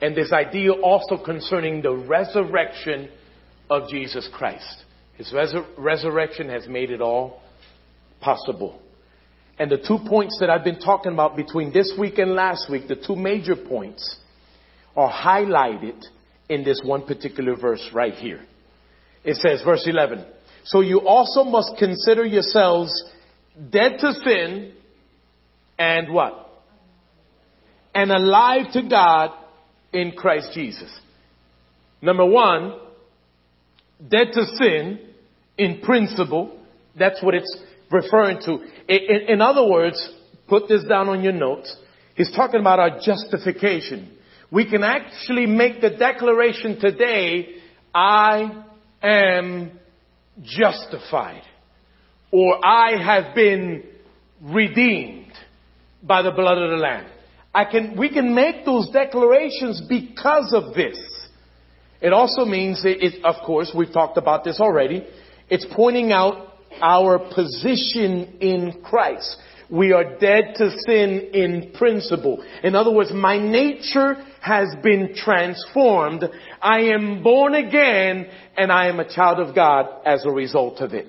[0.00, 3.08] And this idea also concerning the resurrection
[3.70, 4.84] of Jesus Christ.
[5.14, 7.40] His resur- resurrection has made it all
[8.20, 8.80] possible.
[9.58, 12.88] And the two points that I've been talking about between this week and last week,
[12.88, 14.16] the two major points,
[14.96, 16.02] are highlighted
[16.48, 18.40] in this one particular verse right here.
[19.24, 20.24] It says, verse 11,
[20.64, 23.04] So you also must consider yourselves
[23.70, 24.72] dead to sin
[25.78, 26.48] and what?
[27.94, 29.32] And alive to God
[29.92, 30.90] in Christ Jesus.
[32.00, 32.78] Number one,
[34.08, 35.00] dead to sin
[35.58, 36.58] in principle.
[36.98, 37.56] That's what it's
[37.90, 38.58] referring to.
[38.88, 40.10] In, other words,
[40.48, 41.76] put this down on your notes.
[42.14, 44.16] He's talking about our justification.
[44.50, 47.56] We can actually make the declaration today,
[47.94, 48.64] I
[49.02, 49.78] am
[50.40, 51.42] justified.
[52.30, 53.84] Or I have been
[54.40, 55.32] redeemed
[56.02, 57.06] by the blood of the Lamb.
[57.54, 60.98] I can, we can make those declarations because of this.
[62.00, 65.06] It also means, it, it, of course, we've talked about this already.
[65.50, 69.36] It's pointing out our position in Christ.
[69.70, 72.44] We are dead to sin in principle.
[72.64, 76.24] In other words, my nature has been transformed.
[76.60, 78.26] I am born again
[78.56, 81.06] and I am a child of God as a result of it.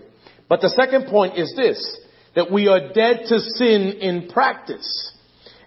[0.47, 1.97] But the second point is this,
[2.35, 5.11] that we are dead to sin in practice.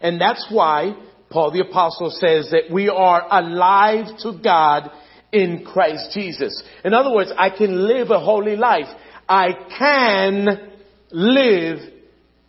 [0.01, 0.97] And that's why
[1.29, 4.91] Paul the apostle says that we are alive to God
[5.33, 6.63] in Christ Jesus.
[6.85, 8.87] In other words, I can live a holy life.
[9.29, 10.71] I can
[11.11, 11.79] live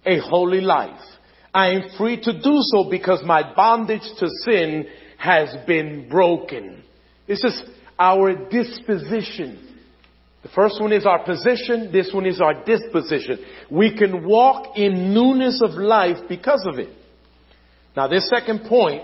[0.05, 1.01] a holy life.
[1.55, 4.85] I am free to do so because my bondage to sin
[5.17, 6.83] has been broken.
[7.27, 7.61] This is
[7.99, 9.63] our disposition.
[10.43, 11.91] The first one is our position.
[11.91, 13.39] This one is our disposition.
[13.69, 16.89] We can walk in newness of life because of it.
[17.95, 19.03] Now this second point,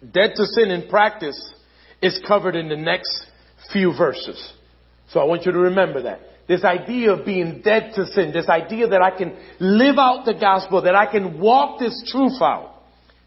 [0.00, 1.38] dead to sin in practice,
[2.02, 3.26] is covered in the next
[3.72, 4.52] few verses.
[5.10, 6.20] So I want you to remember that.
[6.48, 10.34] This idea of being dead to sin, this idea that I can live out the
[10.34, 12.72] gospel, that I can walk this truth out.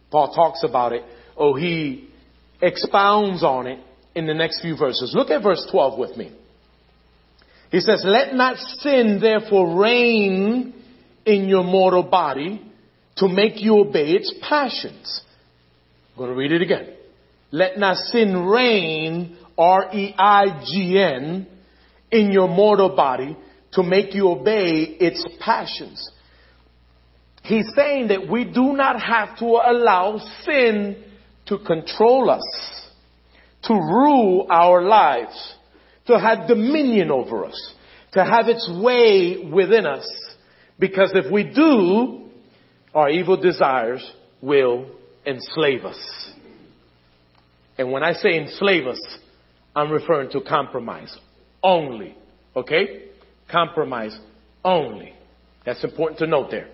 [0.09, 1.03] Paul talks about it,
[1.39, 2.09] or he
[2.61, 3.79] expounds on it
[4.13, 5.13] in the next few verses.
[5.15, 6.35] Look at verse 12 with me.
[7.71, 10.73] He says, Let not sin therefore reign
[11.25, 12.61] in your mortal body
[13.17, 15.21] to make you obey its passions.
[16.11, 16.93] I'm going to read it again.
[17.51, 21.47] Let not sin reign, R-E-I-G-N,
[22.11, 23.37] in your mortal body
[23.73, 26.11] to make you obey its passions.
[27.43, 31.05] He's saying that we do not have to allow sin
[31.49, 32.85] to control us,
[33.63, 35.55] to rule our lives,
[36.07, 37.73] to have dominion over us,
[38.13, 40.07] to have its way within us.
[40.79, 42.29] Because if we do,
[42.93, 44.09] our evil desires
[44.41, 44.87] will
[45.25, 46.31] enslave us.
[47.77, 49.01] And when I say enslave us,
[49.75, 51.15] I'm referring to compromise
[51.63, 52.15] only.
[52.55, 53.05] Okay?
[53.51, 54.17] Compromise
[54.63, 55.13] only.
[55.65, 56.69] That's important to note there.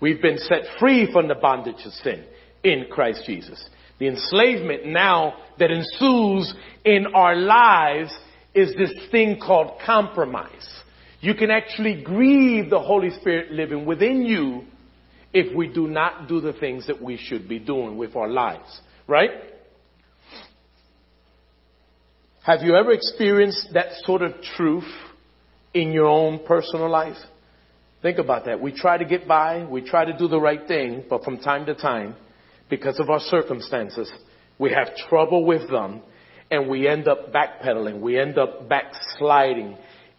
[0.00, 2.24] We've been set free from the bondage of sin
[2.62, 3.68] in Christ Jesus.
[3.98, 8.12] The enslavement now that ensues in our lives
[8.54, 10.68] is this thing called compromise.
[11.20, 14.64] You can actually grieve the Holy Spirit living within you
[15.32, 18.80] if we do not do the things that we should be doing with our lives.
[19.06, 19.30] Right?
[22.44, 24.90] Have you ever experienced that sort of truth
[25.74, 27.16] in your own personal life?
[28.00, 28.60] Think about that.
[28.60, 31.66] We try to get by, we try to do the right thing, but from time
[31.66, 32.14] to time,
[32.68, 34.10] because of our circumstances,
[34.58, 36.02] we have trouble with them
[36.50, 38.00] and we end up backpedaling.
[38.00, 39.76] We end up backsliding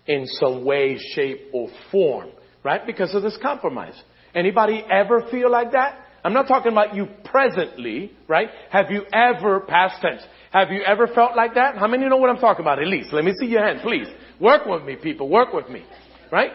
[0.07, 2.29] in some way, shape, or form,
[2.63, 2.85] right?
[2.85, 3.99] Because of this compromise.
[4.33, 6.05] Anybody ever feel like that?
[6.23, 8.49] I'm not talking about you presently, right?
[8.71, 10.21] Have you ever, past tense,
[10.51, 11.77] have you ever felt like that?
[11.77, 12.79] How many know what I'm talking about?
[12.79, 13.13] At least.
[13.13, 14.07] Let me see your hand, please.
[14.39, 15.29] Work with me, people.
[15.29, 15.85] Work with me.
[16.31, 16.51] Right?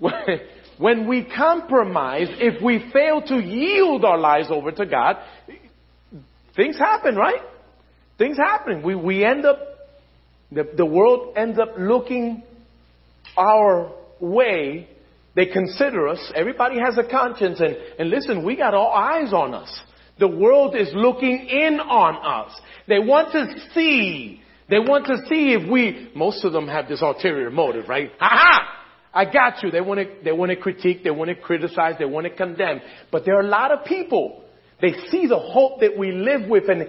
[0.80, 5.16] When we compromise, if we fail to yield our lives over to God,
[6.56, 7.42] things happen, right?
[8.16, 8.82] Things happen.
[8.82, 9.58] We, we end up,
[10.50, 12.44] the, the world ends up looking
[13.36, 14.88] our way.
[15.36, 16.32] They consider us.
[16.34, 19.82] Everybody has a conscience and, and listen, we got all eyes on us.
[20.18, 22.58] The world is looking in on us.
[22.88, 24.40] They want to see.
[24.70, 28.12] They want to see if we, most of them have this ulterior motive, right?
[28.18, 28.79] Ha ha!
[29.12, 29.70] I got you.
[29.70, 32.80] They want to, they want to critique, they want to criticize, they want to condemn.
[33.10, 34.44] But there are a lot of people,
[34.80, 36.88] they see the hope that we live with and,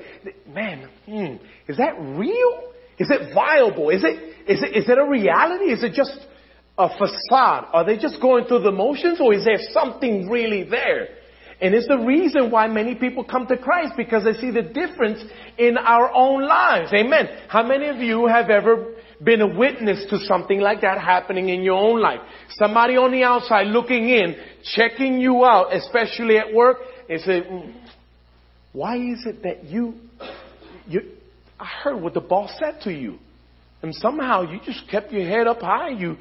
[0.54, 1.36] man, hmm,
[1.68, 2.72] is that real?
[3.00, 3.90] Is it viable?
[3.90, 5.72] Is it, is it, is it a reality?
[5.72, 6.18] Is it just
[6.78, 7.68] a facade?
[7.74, 11.08] Are they just going through the motions or is there something really there?
[11.60, 15.24] And it's the reason why many people come to Christ because they see the difference
[15.60, 16.92] in our own lives.
[16.92, 17.28] Amen.
[17.50, 21.62] How many of you have ever been a witness to something like that happening in
[21.62, 22.20] your own life?
[22.52, 24.36] Somebody on the outside looking in,
[24.76, 26.78] checking you out, especially at work,
[27.10, 27.74] and say, mm,
[28.74, 29.96] why is it that you,
[30.88, 31.02] you,
[31.60, 33.20] I heard what the boss said to you.
[33.82, 35.90] And somehow you just kept your head up high.
[35.90, 36.18] You,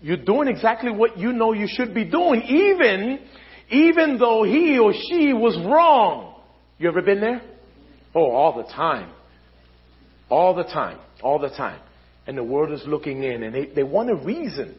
[0.00, 3.20] you're doing exactly what you know you should be doing, even,
[3.70, 6.40] even though he or she was wrong.
[6.78, 7.42] You ever been there?
[8.14, 9.10] Oh, all the time.
[10.28, 10.98] All the time.
[11.22, 11.80] All the time.
[12.26, 14.76] And the world is looking in and they, they want a reason.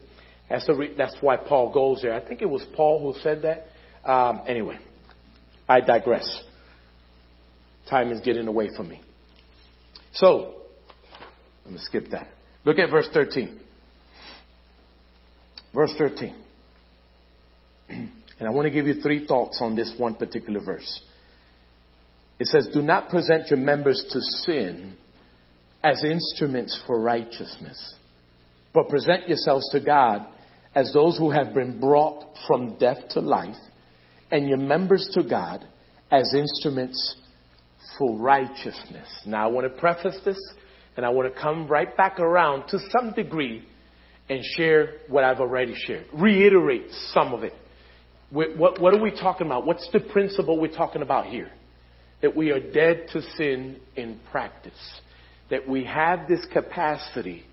[0.50, 2.14] That's, the re- that's why Paul goes there.
[2.14, 3.68] I think it was Paul who said that.
[4.10, 4.78] Um, anyway,
[5.68, 6.44] I digress.
[7.90, 9.02] Time is getting away from me.
[10.14, 10.54] So,
[11.66, 12.28] going to skip that.
[12.66, 13.60] Look at verse 13.
[15.74, 16.36] Verse 13.
[18.40, 21.02] And I want to give you three thoughts on this one particular verse.
[22.40, 24.98] It says, Do not present your members to sin
[25.84, 27.96] as instruments for righteousness,
[28.74, 30.26] but present yourselves to God
[30.76, 33.56] as those who have been brought from death to life,
[34.32, 35.68] and your members to God
[36.12, 37.16] as instruments
[37.98, 39.08] for righteousness.
[39.26, 40.40] Now, I want to preface this,
[40.98, 43.64] and I want to come right back around to some degree
[44.30, 47.54] and share what I've already shared, reiterate some of it.
[48.32, 49.66] What, what, are we talking about?
[49.66, 51.52] What's the principle we're talking about here?
[52.24, 54.74] That we are dead to sin in practice.
[55.50, 57.44] That we have this capacity.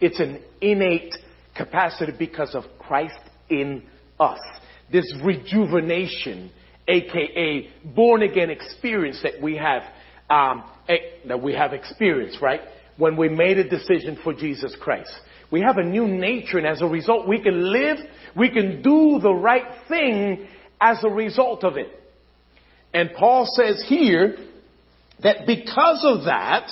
[0.00, 1.14] It's an innate
[1.56, 3.18] capacity because of Christ
[3.48, 3.82] in
[4.18, 4.40] us.
[4.92, 6.50] This rejuvenation,
[6.88, 9.82] aka born again experience that we have,
[10.28, 10.64] um,
[11.26, 12.60] that we have experienced, right?
[12.96, 15.12] When we made a decision for Jesus Christ.
[15.50, 17.98] We have a new nature and as a result we can live,
[18.36, 20.46] we can do the right thing
[20.80, 21.88] as a result of it.
[22.94, 24.36] And Paul says here
[25.22, 26.70] that because of that,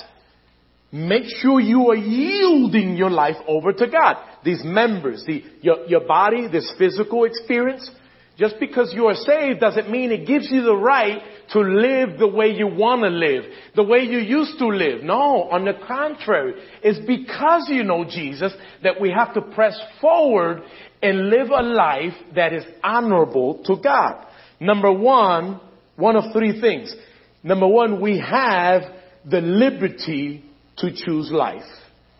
[0.91, 4.17] make sure you are yielding your life over to God.
[4.43, 7.89] These members, the, your, your body, this physical experience,
[8.37, 11.21] just because you are saved doesn't mean it gives you the right
[11.51, 13.43] to live the way you want to live,
[13.75, 15.03] the way you used to live.
[15.03, 20.63] No, on the contrary, it's because you know Jesus that we have to press forward
[21.03, 24.25] and live a life that is honorable to God.
[24.59, 25.59] Number one,
[25.97, 26.95] one of three things.
[27.43, 28.83] Number one, we have
[29.29, 30.45] the liberty
[30.79, 31.63] to choose life,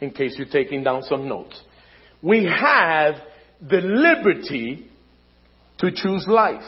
[0.01, 1.59] in case you're taking down some notes.
[2.21, 3.15] We have
[3.61, 4.87] the liberty
[5.79, 6.63] to choose life.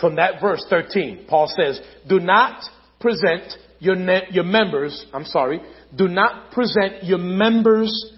[0.00, 2.62] From that verse 13, Paul says, do not
[3.00, 5.60] present your, ne- your members, I'm sorry,
[5.94, 8.12] do not present your members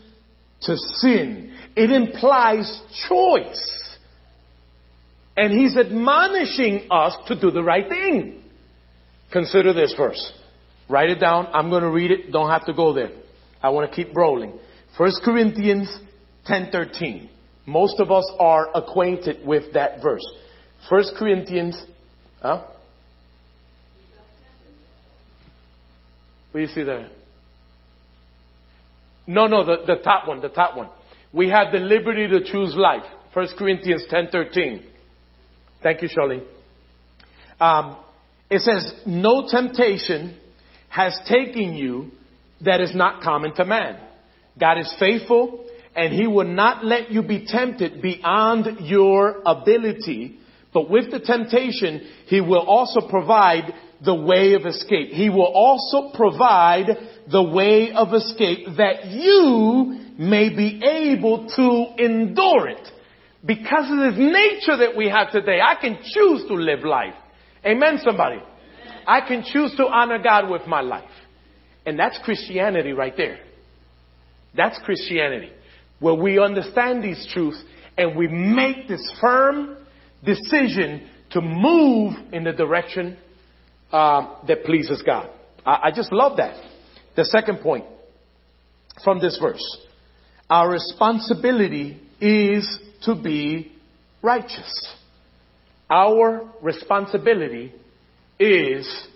[0.63, 1.53] to sin.
[1.77, 3.97] It implies choice.
[5.37, 8.43] And he's admonishing us to do the right thing.
[9.33, 10.33] Consider this verse.
[10.89, 11.49] Write it down.
[11.53, 12.31] I'm going to read it.
[12.33, 13.11] Don't have to go there.
[13.63, 14.59] I want to keep rolling.
[14.97, 15.89] 1 Corinthians
[16.47, 17.29] 10:13.
[17.67, 20.25] Most of us are acquainted with that verse.
[20.91, 21.83] 1 Corinthians,
[22.43, 22.63] huh?
[26.53, 27.09] What do you see there?
[29.27, 30.91] No, no, the, the top one, the top one.
[31.33, 33.03] We have the liberty to choose life.
[33.33, 34.85] 1 Corinthians 10:13.
[35.83, 36.45] Thank you, Charlene.
[37.59, 37.97] Um,
[38.51, 40.39] it says, "No temptation
[40.95, 42.13] has taken you
[42.61, 43.99] that is not common to man.
[44.61, 45.67] God is faithful,
[45.97, 50.39] and he will not let you be tempted beyond your ability.
[50.73, 53.75] But with the temptation, he will also provide
[54.05, 55.09] the way of escape.
[55.09, 56.87] He will also provide
[57.29, 62.89] the way of escape that you may be able to endure it.
[63.45, 67.15] Because of this nature that we have today, I can choose to live life.
[67.67, 68.41] Amen, somebody.
[69.07, 71.11] I can choose to honor God with my life.
[71.87, 73.39] And that's Christianity right there.
[74.57, 75.51] That's Christianity
[76.01, 77.63] where we understand these truths
[77.97, 79.77] and we make this firm
[80.25, 83.17] decision to move in the direction
[83.93, 85.31] um, that pleases God.
[85.65, 86.63] I, I just love that.
[87.17, 87.85] The second point
[89.03, 89.63] from this verse
[90.51, 93.73] our responsibility is to be
[94.23, 94.95] righteous.
[95.89, 97.73] Our responsibility
[98.39, 99.07] is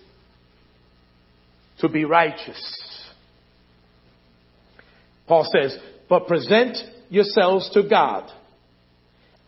[1.79, 2.59] to be righteous.
[5.27, 5.77] Paul says,
[6.09, 6.77] but present
[7.09, 8.29] yourselves to God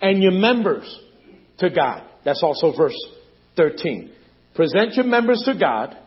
[0.01, 0.99] and your members
[1.59, 2.03] to God.
[2.23, 2.97] That's also verse
[3.57, 4.11] 13.
[4.55, 5.97] Present your members to God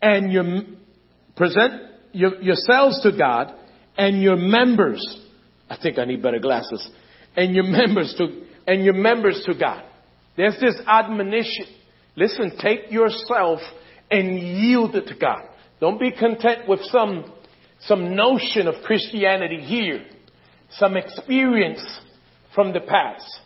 [0.00, 0.44] and your,
[1.36, 1.82] present
[2.12, 3.54] your, yourselves to God
[3.96, 5.20] and your members.
[5.68, 6.88] I think I need better glasses.
[7.36, 9.84] And your members to, and your members to God.
[10.36, 11.66] There's this admonition.
[12.16, 13.60] Listen, take yourself
[14.10, 15.42] and yield it to God.
[15.80, 17.32] Don't be content with some,
[17.80, 20.04] some notion of Christianity here,
[20.70, 21.84] some experience
[22.54, 23.40] from the past,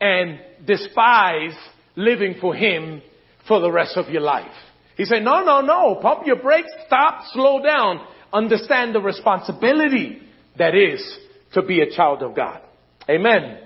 [0.00, 1.56] and despise
[1.96, 3.02] living for Him
[3.46, 4.52] for the rest of your life.
[4.96, 10.20] He said, no, no, no, pump your brakes, stop, slow down, understand the responsibility
[10.58, 11.18] that is
[11.54, 12.60] to be a child of God.
[13.08, 13.58] Amen.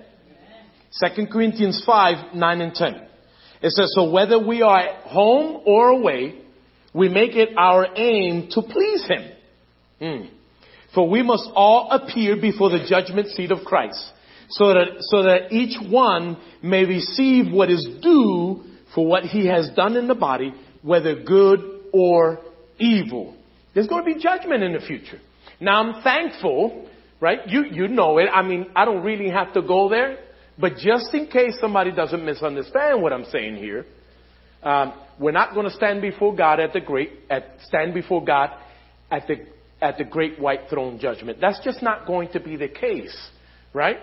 [0.93, 3.09] Second Corinthians 5, 9 and 10.
[3.63, 6.41] It says, so whether we are at home or away,
[6.93, 9.31] we make it our aim to please Him.
[10.01, 10.31] Mm.
[10.95, 14.05] For we must all appear before the judgment seat of Christ,
[14.51, 19.71] so that, so that each one may receive what is due for what he has
[19.75, 20.53] done in the body,
[20.83, 21.61] whether good
[21.95, 22.41] or
[22.79, 23.37] evil.
[23.75, 25.19] There's going to be judgment in the future.
[25.61, 26.89] Now I'm thankful,
[27.21, 27.39] right?
[27.47, 28.29] You, you know it.
[28.33, 30.19] I mean, I don't really have to go there,
[30.59, 33.87] but just in case somebody doesn't misunderstand what I'm saying here,
[34.63, 38.51] um, we're not going to stand before God at the great, at, stand before God
[39.11, 39.47] at the,
[39.81, 41.39] at the great white throne judgment.
[41.41, 43.17] That's just not going to be the case,
[43.73, 43.99] right?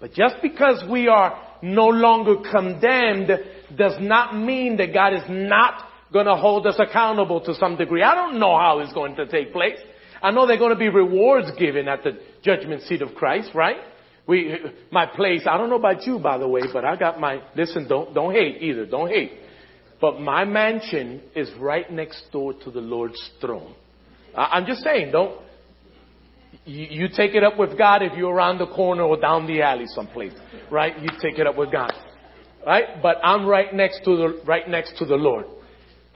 [0.00, 3.30] But just because we are no longer condemned
[3.76, 8.02] does not mean that God is not going to hold us accountable to some degree.
[8.02, 9.78] I don't know how it's going to take place.
[10.22, 13.50] I know there are going to be rewards given at the judgment seat of Christ,
[13.54, 13.76] right?
[14.26, 14.56] We,
[14.90, 17.86] my place, I don't know about you, by the way, but I got my, listen,
[17.88, 19.32] don't, don't hate either, don't hate.
[20.00, 23.74] But my mansion is right next door to the Lord's throne.
[24.36, 25.40] I, am just saying, don't,
[26.64, 29.62] you, you take it up with God if you're around the corner or down the
[29.62, 30.32] alley someplace,
[30.70, 31.00] right?
[31.00, 31.92] You take it up with God.
[32.66, 33.00] Right?
[33.00, 35.46] But I'm right next to the, right next to the Lord.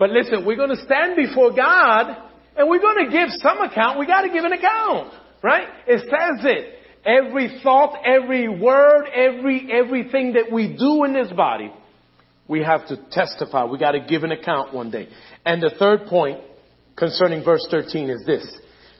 [0.00, 2.16] But listen, we're going to stand before God
[2.56, 4.00] and we're going to give some account.
[4.00, 5.14] We got to give an account.
[5.42, 5.68] Right?
[5.86, 6.79] It says it.
[7.04, 11.72] Every thought, every word, every, everything that we do in this body,
[12.46, 13.64] we have to testify.
[13.64, 15.08] We got to give an account one day.
[15.46, 16.40] And the third point
[16.96, 18.46] concerning verse 13 is this.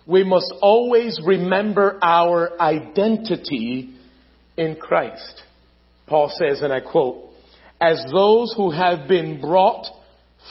[0.07, 3.95] We must always remember our identity
[4.57, 5.43] in Christ.
[6.07, 7.31] Paul says, and I quote,
[7.81, 9.87] as those who have been brought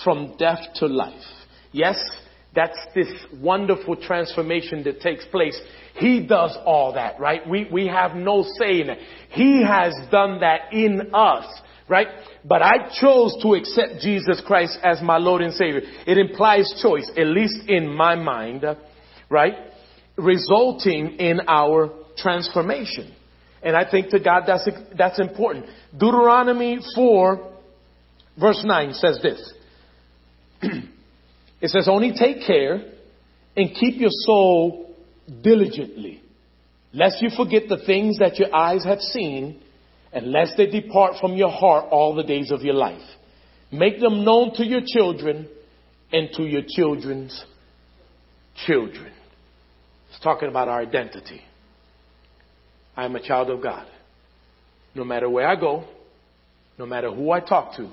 [0.04, 1.14] from death to life.
[1.72, 1.98] Yes,
[2.60, 3.08] that's this
[3.42, 5.58] wonderful transformation that takes place.
[5.96, 7.48] He does all that, right?
[7.48, 9.00] We, we have no say in it.
[9.30, 11.46] He has done that in us,
[11.88, 12.08] right?
[12.44, 15.84] But I chose to accept Jesus Christ as my Lord and Savior.
[16.06, 18.66] It implies choice, at least in my mind,
[19.30, 19.54] right?
[20.18, 23.16] Resulting in our transformation.
[23.64, 25.66] And I think to God that's, that's important.
[25.98, 27.54] Deuteronomy 4
[28.38, 29.54] verse 9 says this.
[31.62, 32.82] it says, only take care
[33.56, 34.96] and keep your soul
[35.42, 36.22] diligently,
[36.94, 39.62] lest you forget the things that your eyes have seen
[40.12, 43.02] and lest they depart from your heart all the days of your life.
[43.72, 45.48] Make them known to your children
[46.12, 47.44] and to your children's
[48.66, 49.12] children.
[50.10, 51.42] It's talking about our identity.
[52.96, 53.86] I am a child of God.
[54.96, 55.86] No matter where I go,
[56.80, 57.90] no matter who I talk to,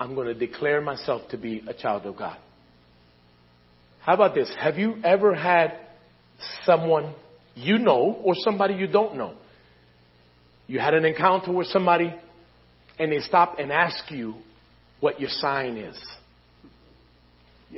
[0.00, 2.38] I'm going to declare myself to be a child of God.
[4.00, 4.50] How about this?
[4.58, 5.74] Have you ever had
[6.64, 7.14] someone
[7.54, 9.34] you know or somebody you don't know?
[10.66, 12.14] You had an encounter with somebody
[12.98, 14.36] and they stop and ask you
[15.00, 16.02] what your sign is.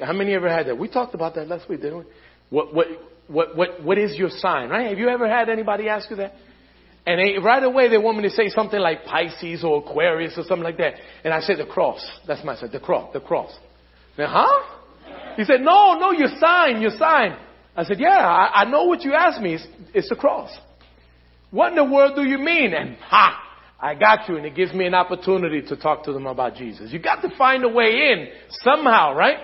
[0.01, 0.79] How many ever had that?
[0.79, 2.05] We talked about that last week, didn't we?
[2.51, 2.87] What, what,
[3.27, 4.91] what, what, what is your sign, right?
[4.91, 6.35] Have you ever had anybody ask you that?
[7.05, 10.45] And they, right away they want me to say something like Pisces or Aquarius or
[10.45, 10.95] something like that.
[11.25, 12.05] And I said the cross.
[12.27, 12.71] That's my sign.
[12.73, 13.13] The cross.
[13.13, 13.53] The cross.
[14.17, 14.79] Then, huh?
[15.37, 17.37] He said, no, no, your sign, your sign.
[17.77, 19.55] I said, yeah, I, I know what you asked me.
[19.55, 20.51] It's, it's the cross.
[21.51, 22.73] What in the world do you mean?
[22.73, 23.39] And ha!
[23.81, 24.37] I got you.
[24.37, 26.93] And it gives me an opportunity to talk to them about Jesus.
[26.93, 28.29] You got to find a way in
[28.63, 29.39] somehow, right?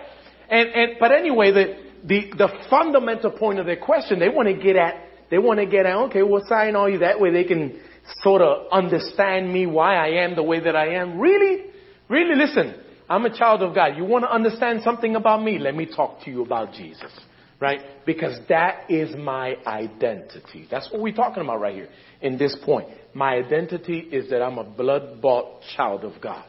[0.49, 4.63] And, and, but anyway, the, the, the fundamental point of their question, they want to
[4.63, 6.99] get at they want to get out, okay, what sign are you?
[6.99, 7.81] That way they can
[8.23, 11.19] sort of understand me, why I am the way that I am.
[11.19, 11.67] Really?
[12.09, 12.75] Really listen.
[13.09, 13.97] I'm a child of God.
[13.97, 15.59] You want to understand something about me?
[15.59, 17.13] Let me talk to you about Jesus.
[17.61, 17.81] Right?
[18.07, 20.69] Because that is my identity.
[20.71, 21.89] That's what we're talking about right here
[22.21, 22.89] in this point.
[23.15, 26.45] My identity is that I'm a blood bought child of God.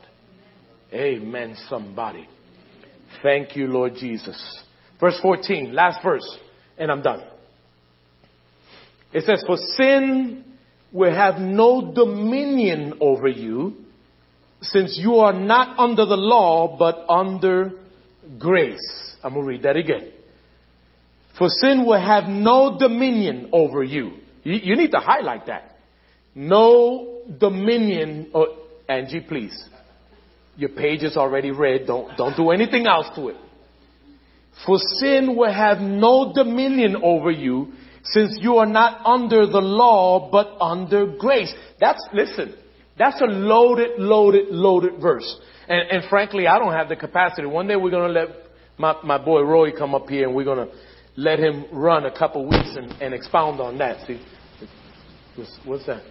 [0.94, 2.28] Amen, somebody.
[3.24, 4.64] Thank you, Lord Jesus.
[5.00, 6.38] Verse 14, last verse,
[6.78, 7.24] and I'm done.
[9.14, 10.44] It says, For sin
[10.92, 13.76] will have no dominion over you,
[14.62, 17.72] since you are not under the law, but under
[18.38, 19.16] grace.
[19.24, 20.12] I'm going to read that again.
[21.38, 24.12] For sin will have no dominion over you.
[24.44, 25.78] You, you need to highlight that.
[26.36, 28.32] No dominion.
[28.34, 28.58] Oh,
[28.88, 29.64] Angie, please.
[30.58, 31.88] Your page is already read.
[31.88, 33.38] Don't, don't do anything else to it.
[34.66, 37.72] For sin will have no dominion over you
[38.04, 41.54] since you are not under the law, but under grace.
[41.80, 42.56] That's, listen,
[42.98, 45.40] that's a loaded, loaded, loaded verse.
[45.68, 47.48] And, and frankly, I don't have the capacity.
[47.48, 48.30] One day we're going to let
[48.78, 50.74] my, my boy Roy come up here and we're going to
[51.16, 54.08] let him run a couple weeks and, and expound on that.
[54.08, 54.22] See,
[55.36, 56.04] what's, what's that?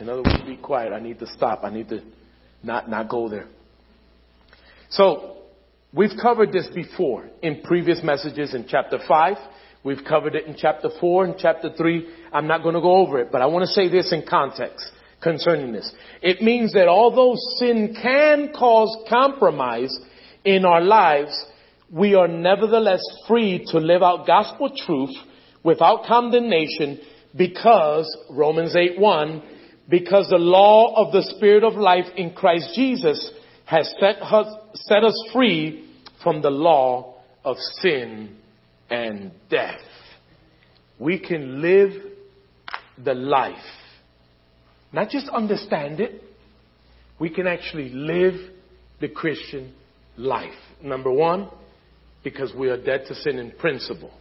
[0.00, 0.92] In other words, be quiet.
[0.92, 1.64] I need to stop.
[1.64, 2.00] I need to
[2.62, 3.46] not, not go there.
[4.90, 5.38] So,
[5.92, 9.36] we've covered this before in previous messages in chapter 5.
[9.84, 12.08] We've covered it in chapter 4 and chapter 3.
[12.32, 14.90] I'm not going to go over it, but I want to say this in context
[15.22, 15.92] concerning this.
[16.22, 19.94] It means that although sin can cause compromise
[20.42, 21.38] in our lives,
[21.90, 25.14] we are nevertheless free to live out gospel truth
[25.62, 26.98] without condemnation
[27.36, 29.42] because, Romans 8 1,
[29.90, 33.32] because the law of the Spirit of life in Christ Jesus
[33.66, 35.90] has set us, set us free
[36.22, 38.38] from the law of sin
[38.90, 39.80] and death.
[40.98, 41.92] We can live
[43.02, 43.56] the life.
[44.92, 46.22] Not just understand it,
[47.18, 48.34] we can actually live
[49.00, 49.72] the Christian
[50.16, 50.52] life.
[50.82, 51.48] Number one,
[52.22, 54.12] because we are dead to sin in principle.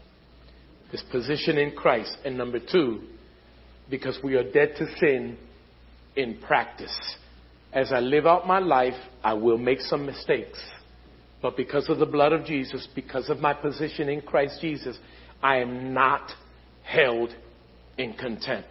[0.92, 2.16] This position in Christ.
[2.26, 3.02] And number two,
[3.90, 5.38] because we are dead to sin
[6.16, 6.98] in practice.
[7.72, 8.94] As I live out my life,
[9.24, 10.60] I will make some mistakes.
[11.44, 14.98] But because of the blood of Jesus, because of my position in Christ Jesus,
[15.44, 16.32] I am not
[16.84, 17.36] held
[17.98, 18.70] in contempt.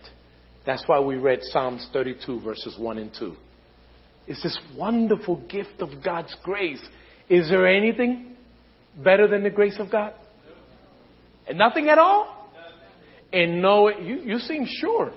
[0.65, 3.37] That's why we read Psalms 32 verses 1 and 2.
[4.27, 6.81] It's this wonderful gift of God's grace.
[7.29, 8.37] Is there anything
[8.97, 10.15] better than the grace of God?
[11.47, 12.51] And nothing at all?
[13.35, 15.13] And no, you, you seem sure.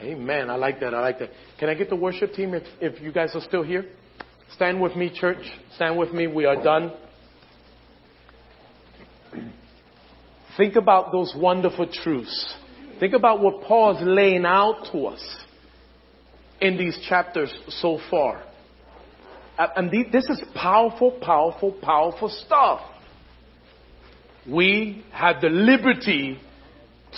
[0.00, 0.48] Amen.
[0.48, 0.94] I like that.
[0.94, 1.30] I like that.
[1.60, 3.90] Can I get the worship team if, if you guys are still here?
[4.54, 5.44] Stand with me, church.
[5.76, 6.26] Stand with me.
[6.26, 6.92] We are done.
[10.56, 12.54] Think about those wonderful truths.
[13.00, 15.36] Think about what Paul is laying out to us
[16.60, 18.44] in these chapters so far.
[19.58, 22.80] And this is powerful, powerful, powerful stuff.
[24.48, 26.38] We have the liberty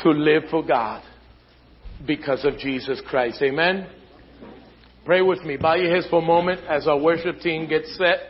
[0.02, 1.02] to live for God
[2.06, 3.42] because of Jesus Christ.
[3.42, 3.86] Amen.
[5.04, 5.58] Pray with me.
[5.58, 8.20] Bow your heads for a moment as our worship team gets set.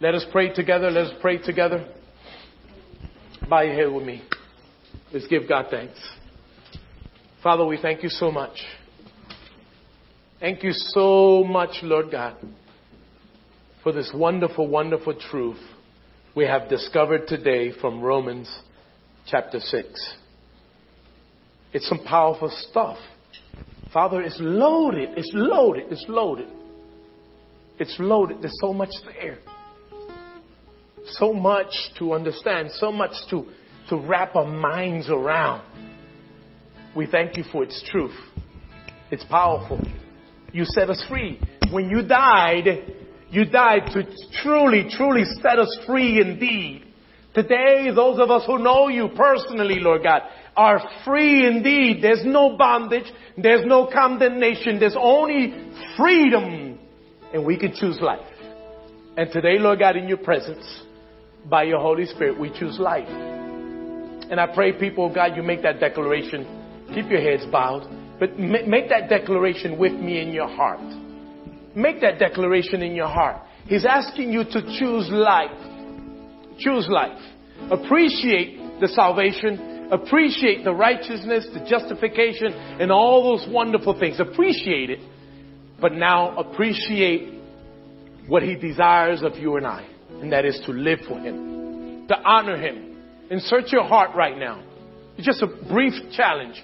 [0.00, 0.90] Let us pray together.
[0.90, 1.86] Let us pray together.
[3.50, 4.22] Bow your head with me.
[5.12, 5.98] Let's give God thanks.
[7.42, 8.56] Father, we thank you so much.
[10.40, 12.36] Thank you so much, Lord God,
[13.82, 15.60] for this wonderful, wonderful truth
[16.34, 18.48] we have discovered today from Romans
[19.26, 20.14] chapter 6.
[21.72, 22.98] It's some powerful stuff.
[23.96, 25.16] Father, it's loaded.
[25.16, 25.84] It's loaded.
[25.90, 26.48] It's loaded.
[27.78, 28.42] It's loaded.
[28.42, 29.38] There's so much there.
[31.12, 32.72] So much to understand.
[32.72, 33.46] So much to,
[33.88, 35.62] to wrap our minds around.
[36.94, 38.12] We thank you for its truth.
[39.10, 39.80] It's powerful.
[40.52, 41.40] You set us free.
[41.72, 42.66] When you died,
[43.30, 44.02] you died to
[44.42, 46.84] truly, truly set us free indeed.
[47.32, 50.20] Today, those of us who know you personally, Lord God,
[50.56, 52.02] are free indeed.
[52.02, 53.10] There's no bondage.
[53.36, 54.80] There's no condemnation.
[54.80, 55.52] There's only
[55.96, 56.78] freedom.
[57.32, 58.26] And we can choose life.
[59.16, 60.82] And today, Lord God, in your presence,
[61.48, 63.08] by your Holy Spirit, we choose life.
[63.08, 66.88] And I pray, people, God, you make that declaration.
[66.94, 67.86] Keep your heads bowed.
[68.18, 70.80] But make that declaration with me in your heart.
[71.74, 73.42] Make that declaration in your heart.
[73.66, 75.50] He's asking you to choose life.
[76.58, 77.20] Choose life.
[77.70, 84.18] Appreciate the salvation Appreciate the righteousness, the justification, and all those wonderful things.
[84.20, 85.00] Appreciate it.
[85.80, 87.40] But now appreciate
[88.26, 89.86] what He desires of you and I.
[90.20, 92.96] And that is to live for Him, to honor Him.
[93.30, 94.62] And search your heart right now.
[95.16, 96.62] It's just a brief challenge.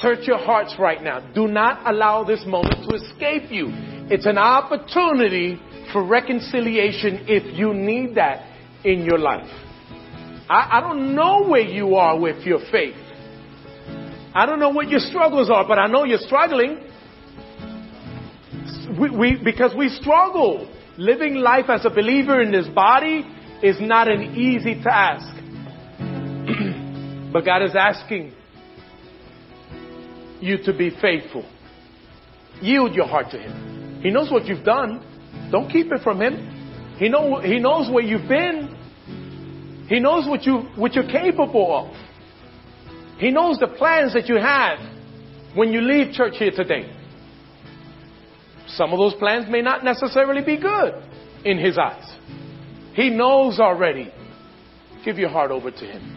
[0.00, 1.20] Search your hearts right now.
[1.34, 3.66] Do not allow this moment to escape you.
[4.08, 5.60] It's an opportunity
[5.92, 8.46] for reconciliation if you need that
[8.84, 9.50] in your life.
[10.48, 12.94] I, I don't know where you are with your faith.
[14.34, 16.78] I don't know what your struggles are, but I know you're struggling.
[19.00, 20.70] We, we, because we struggle.
[20.98, 23.24] living life as a believer in this body
[23.62, 25.26] is not an easy task.
[27.32, 28.32] but God is asking
[30.40, 31.50] you to be faithful.
[32.60, 34.00] Yield your heart to Him.
[34.02, 35.02] He knows what you've done.
[35.50, 36.96] Don't keep it from Him.
[36.98, 38.75] He, know, he knows where you've been.
[39.88, 41.96] He knows what, you, what you're capable of.
[43.18, 44.78] He knows the plans that you have
[45.54, 46.92] when you leave church here today.
[48.68, 51.02] Some of those plans may not necessarily be good
[51.44, 52.04] in His eyes.
[52.94, 54.12] He knows already.
[55.04, 56.12] Give your heart over to Him.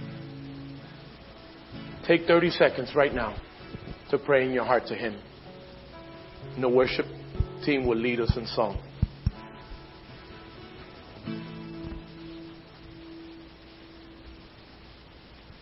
[2.07, 3.39] Take 30 seconds right now
[4.09, 5.15] to pray in your heart to Him.
[6.55, 7.05] And the worship
[7.63, 8.81] team will lead us in song.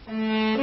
[0.10, 0.57] I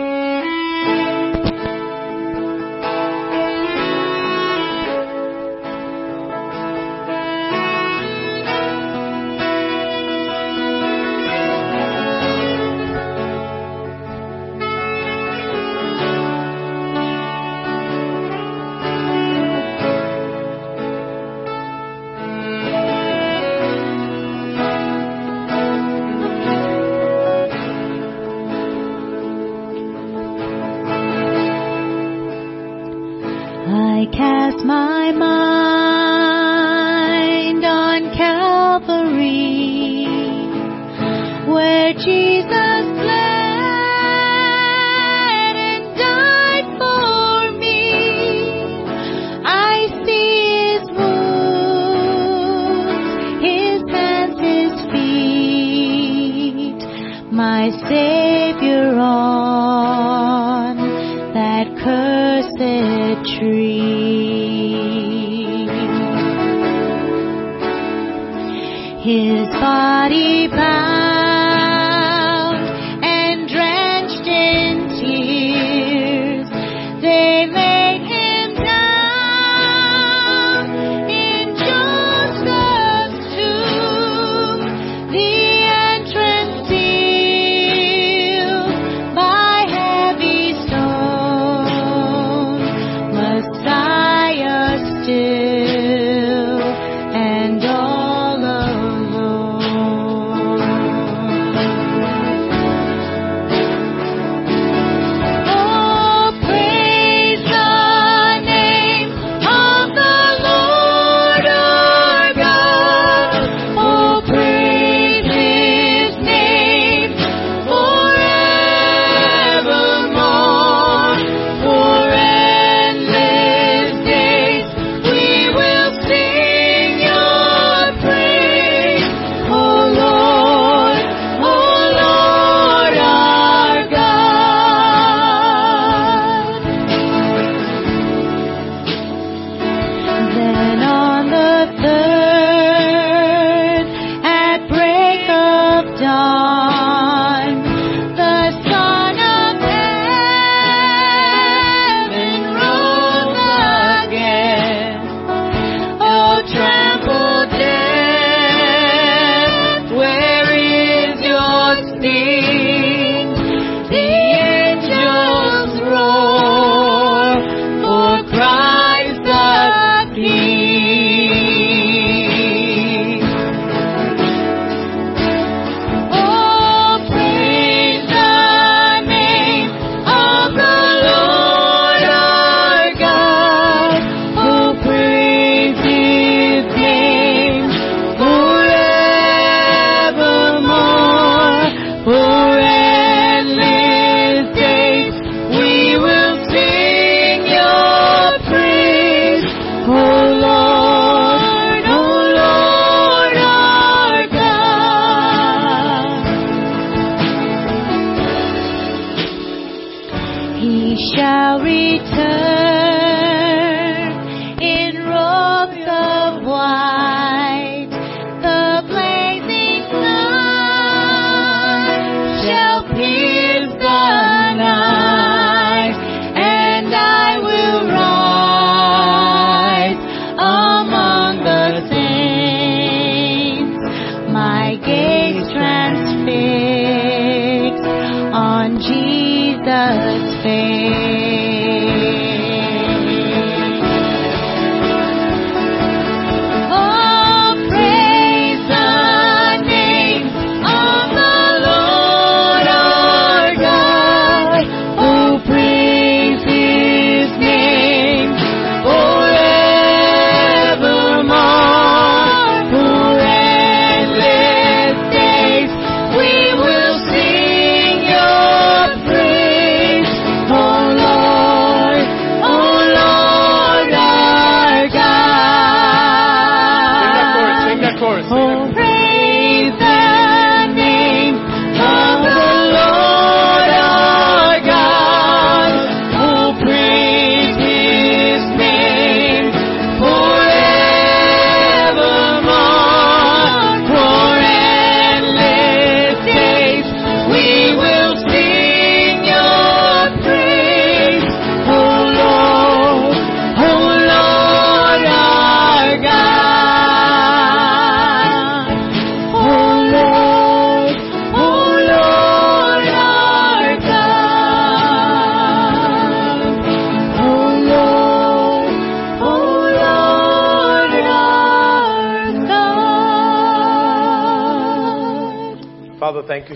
[69.05, 70.93] His body bound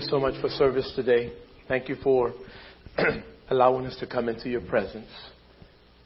[0.03, 1.33] you so much for service today.
[1.67, 2.33] Thank you for
[3.49, 5.09] allowing us to come into your presence.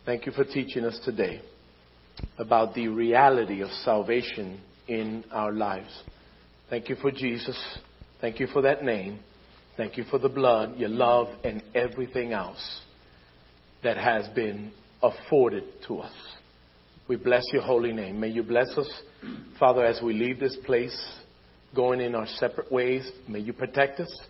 [0.05, 1.41] Thank you for teaching us today
[2.39, 5.91] about the reality of salvation in our lives.
[6.71, 7.57] Thank you for Jesus.
[8.19, 9.19] Thank you for that name.
[9.77, 12.81] Thank you for the blood, your love, and everything else
[13.83, 14.71] that has been
[15.03, 16.13] afforded to us.
[17.07, 18.19] We bless your holy name.
[18.19, 18.89] May you bless us,
[19.59, 20.99] Father, as we leave this place,
[21.75, 23.09] going in our separate ways.
[23.27, 24.21] May you protect us.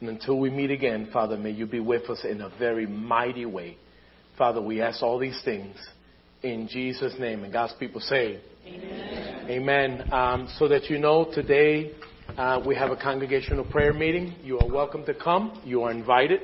[0.00, 3.46] And until we meet again, Father, may you be with us in a very mighty
[3.46, 3.76] way.
[4.38, 5.76] Father, we ask all these things
[6.42, 7.44] in Jesus' name.
[7.44, 9.50] And God's people say, Amen.
[9.50, 10.12] Amen.
[10.12, 11.92] Um, so that you know, today
[12.36, 14.34] uh, we have a congregational prayer meeting.
[14.42, 15.60] You are welcome to come.
[15.64, 16.40] You are invited.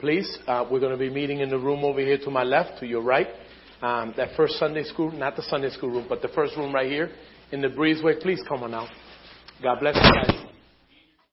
[0.00, 2.80] Please, uh, we're going to be meeting in the room over here to my left,
[2.80, 3.28] to your right.
[3.80, 6.90] Um, that first Sunday school, not the Sunday school room, but the first room right
[6.90, 7.10] here
[7.52, 8.20] in the breezeway.
[8.20, 8.90] Please come on out.
[9.62, 10.57] God bless you guys.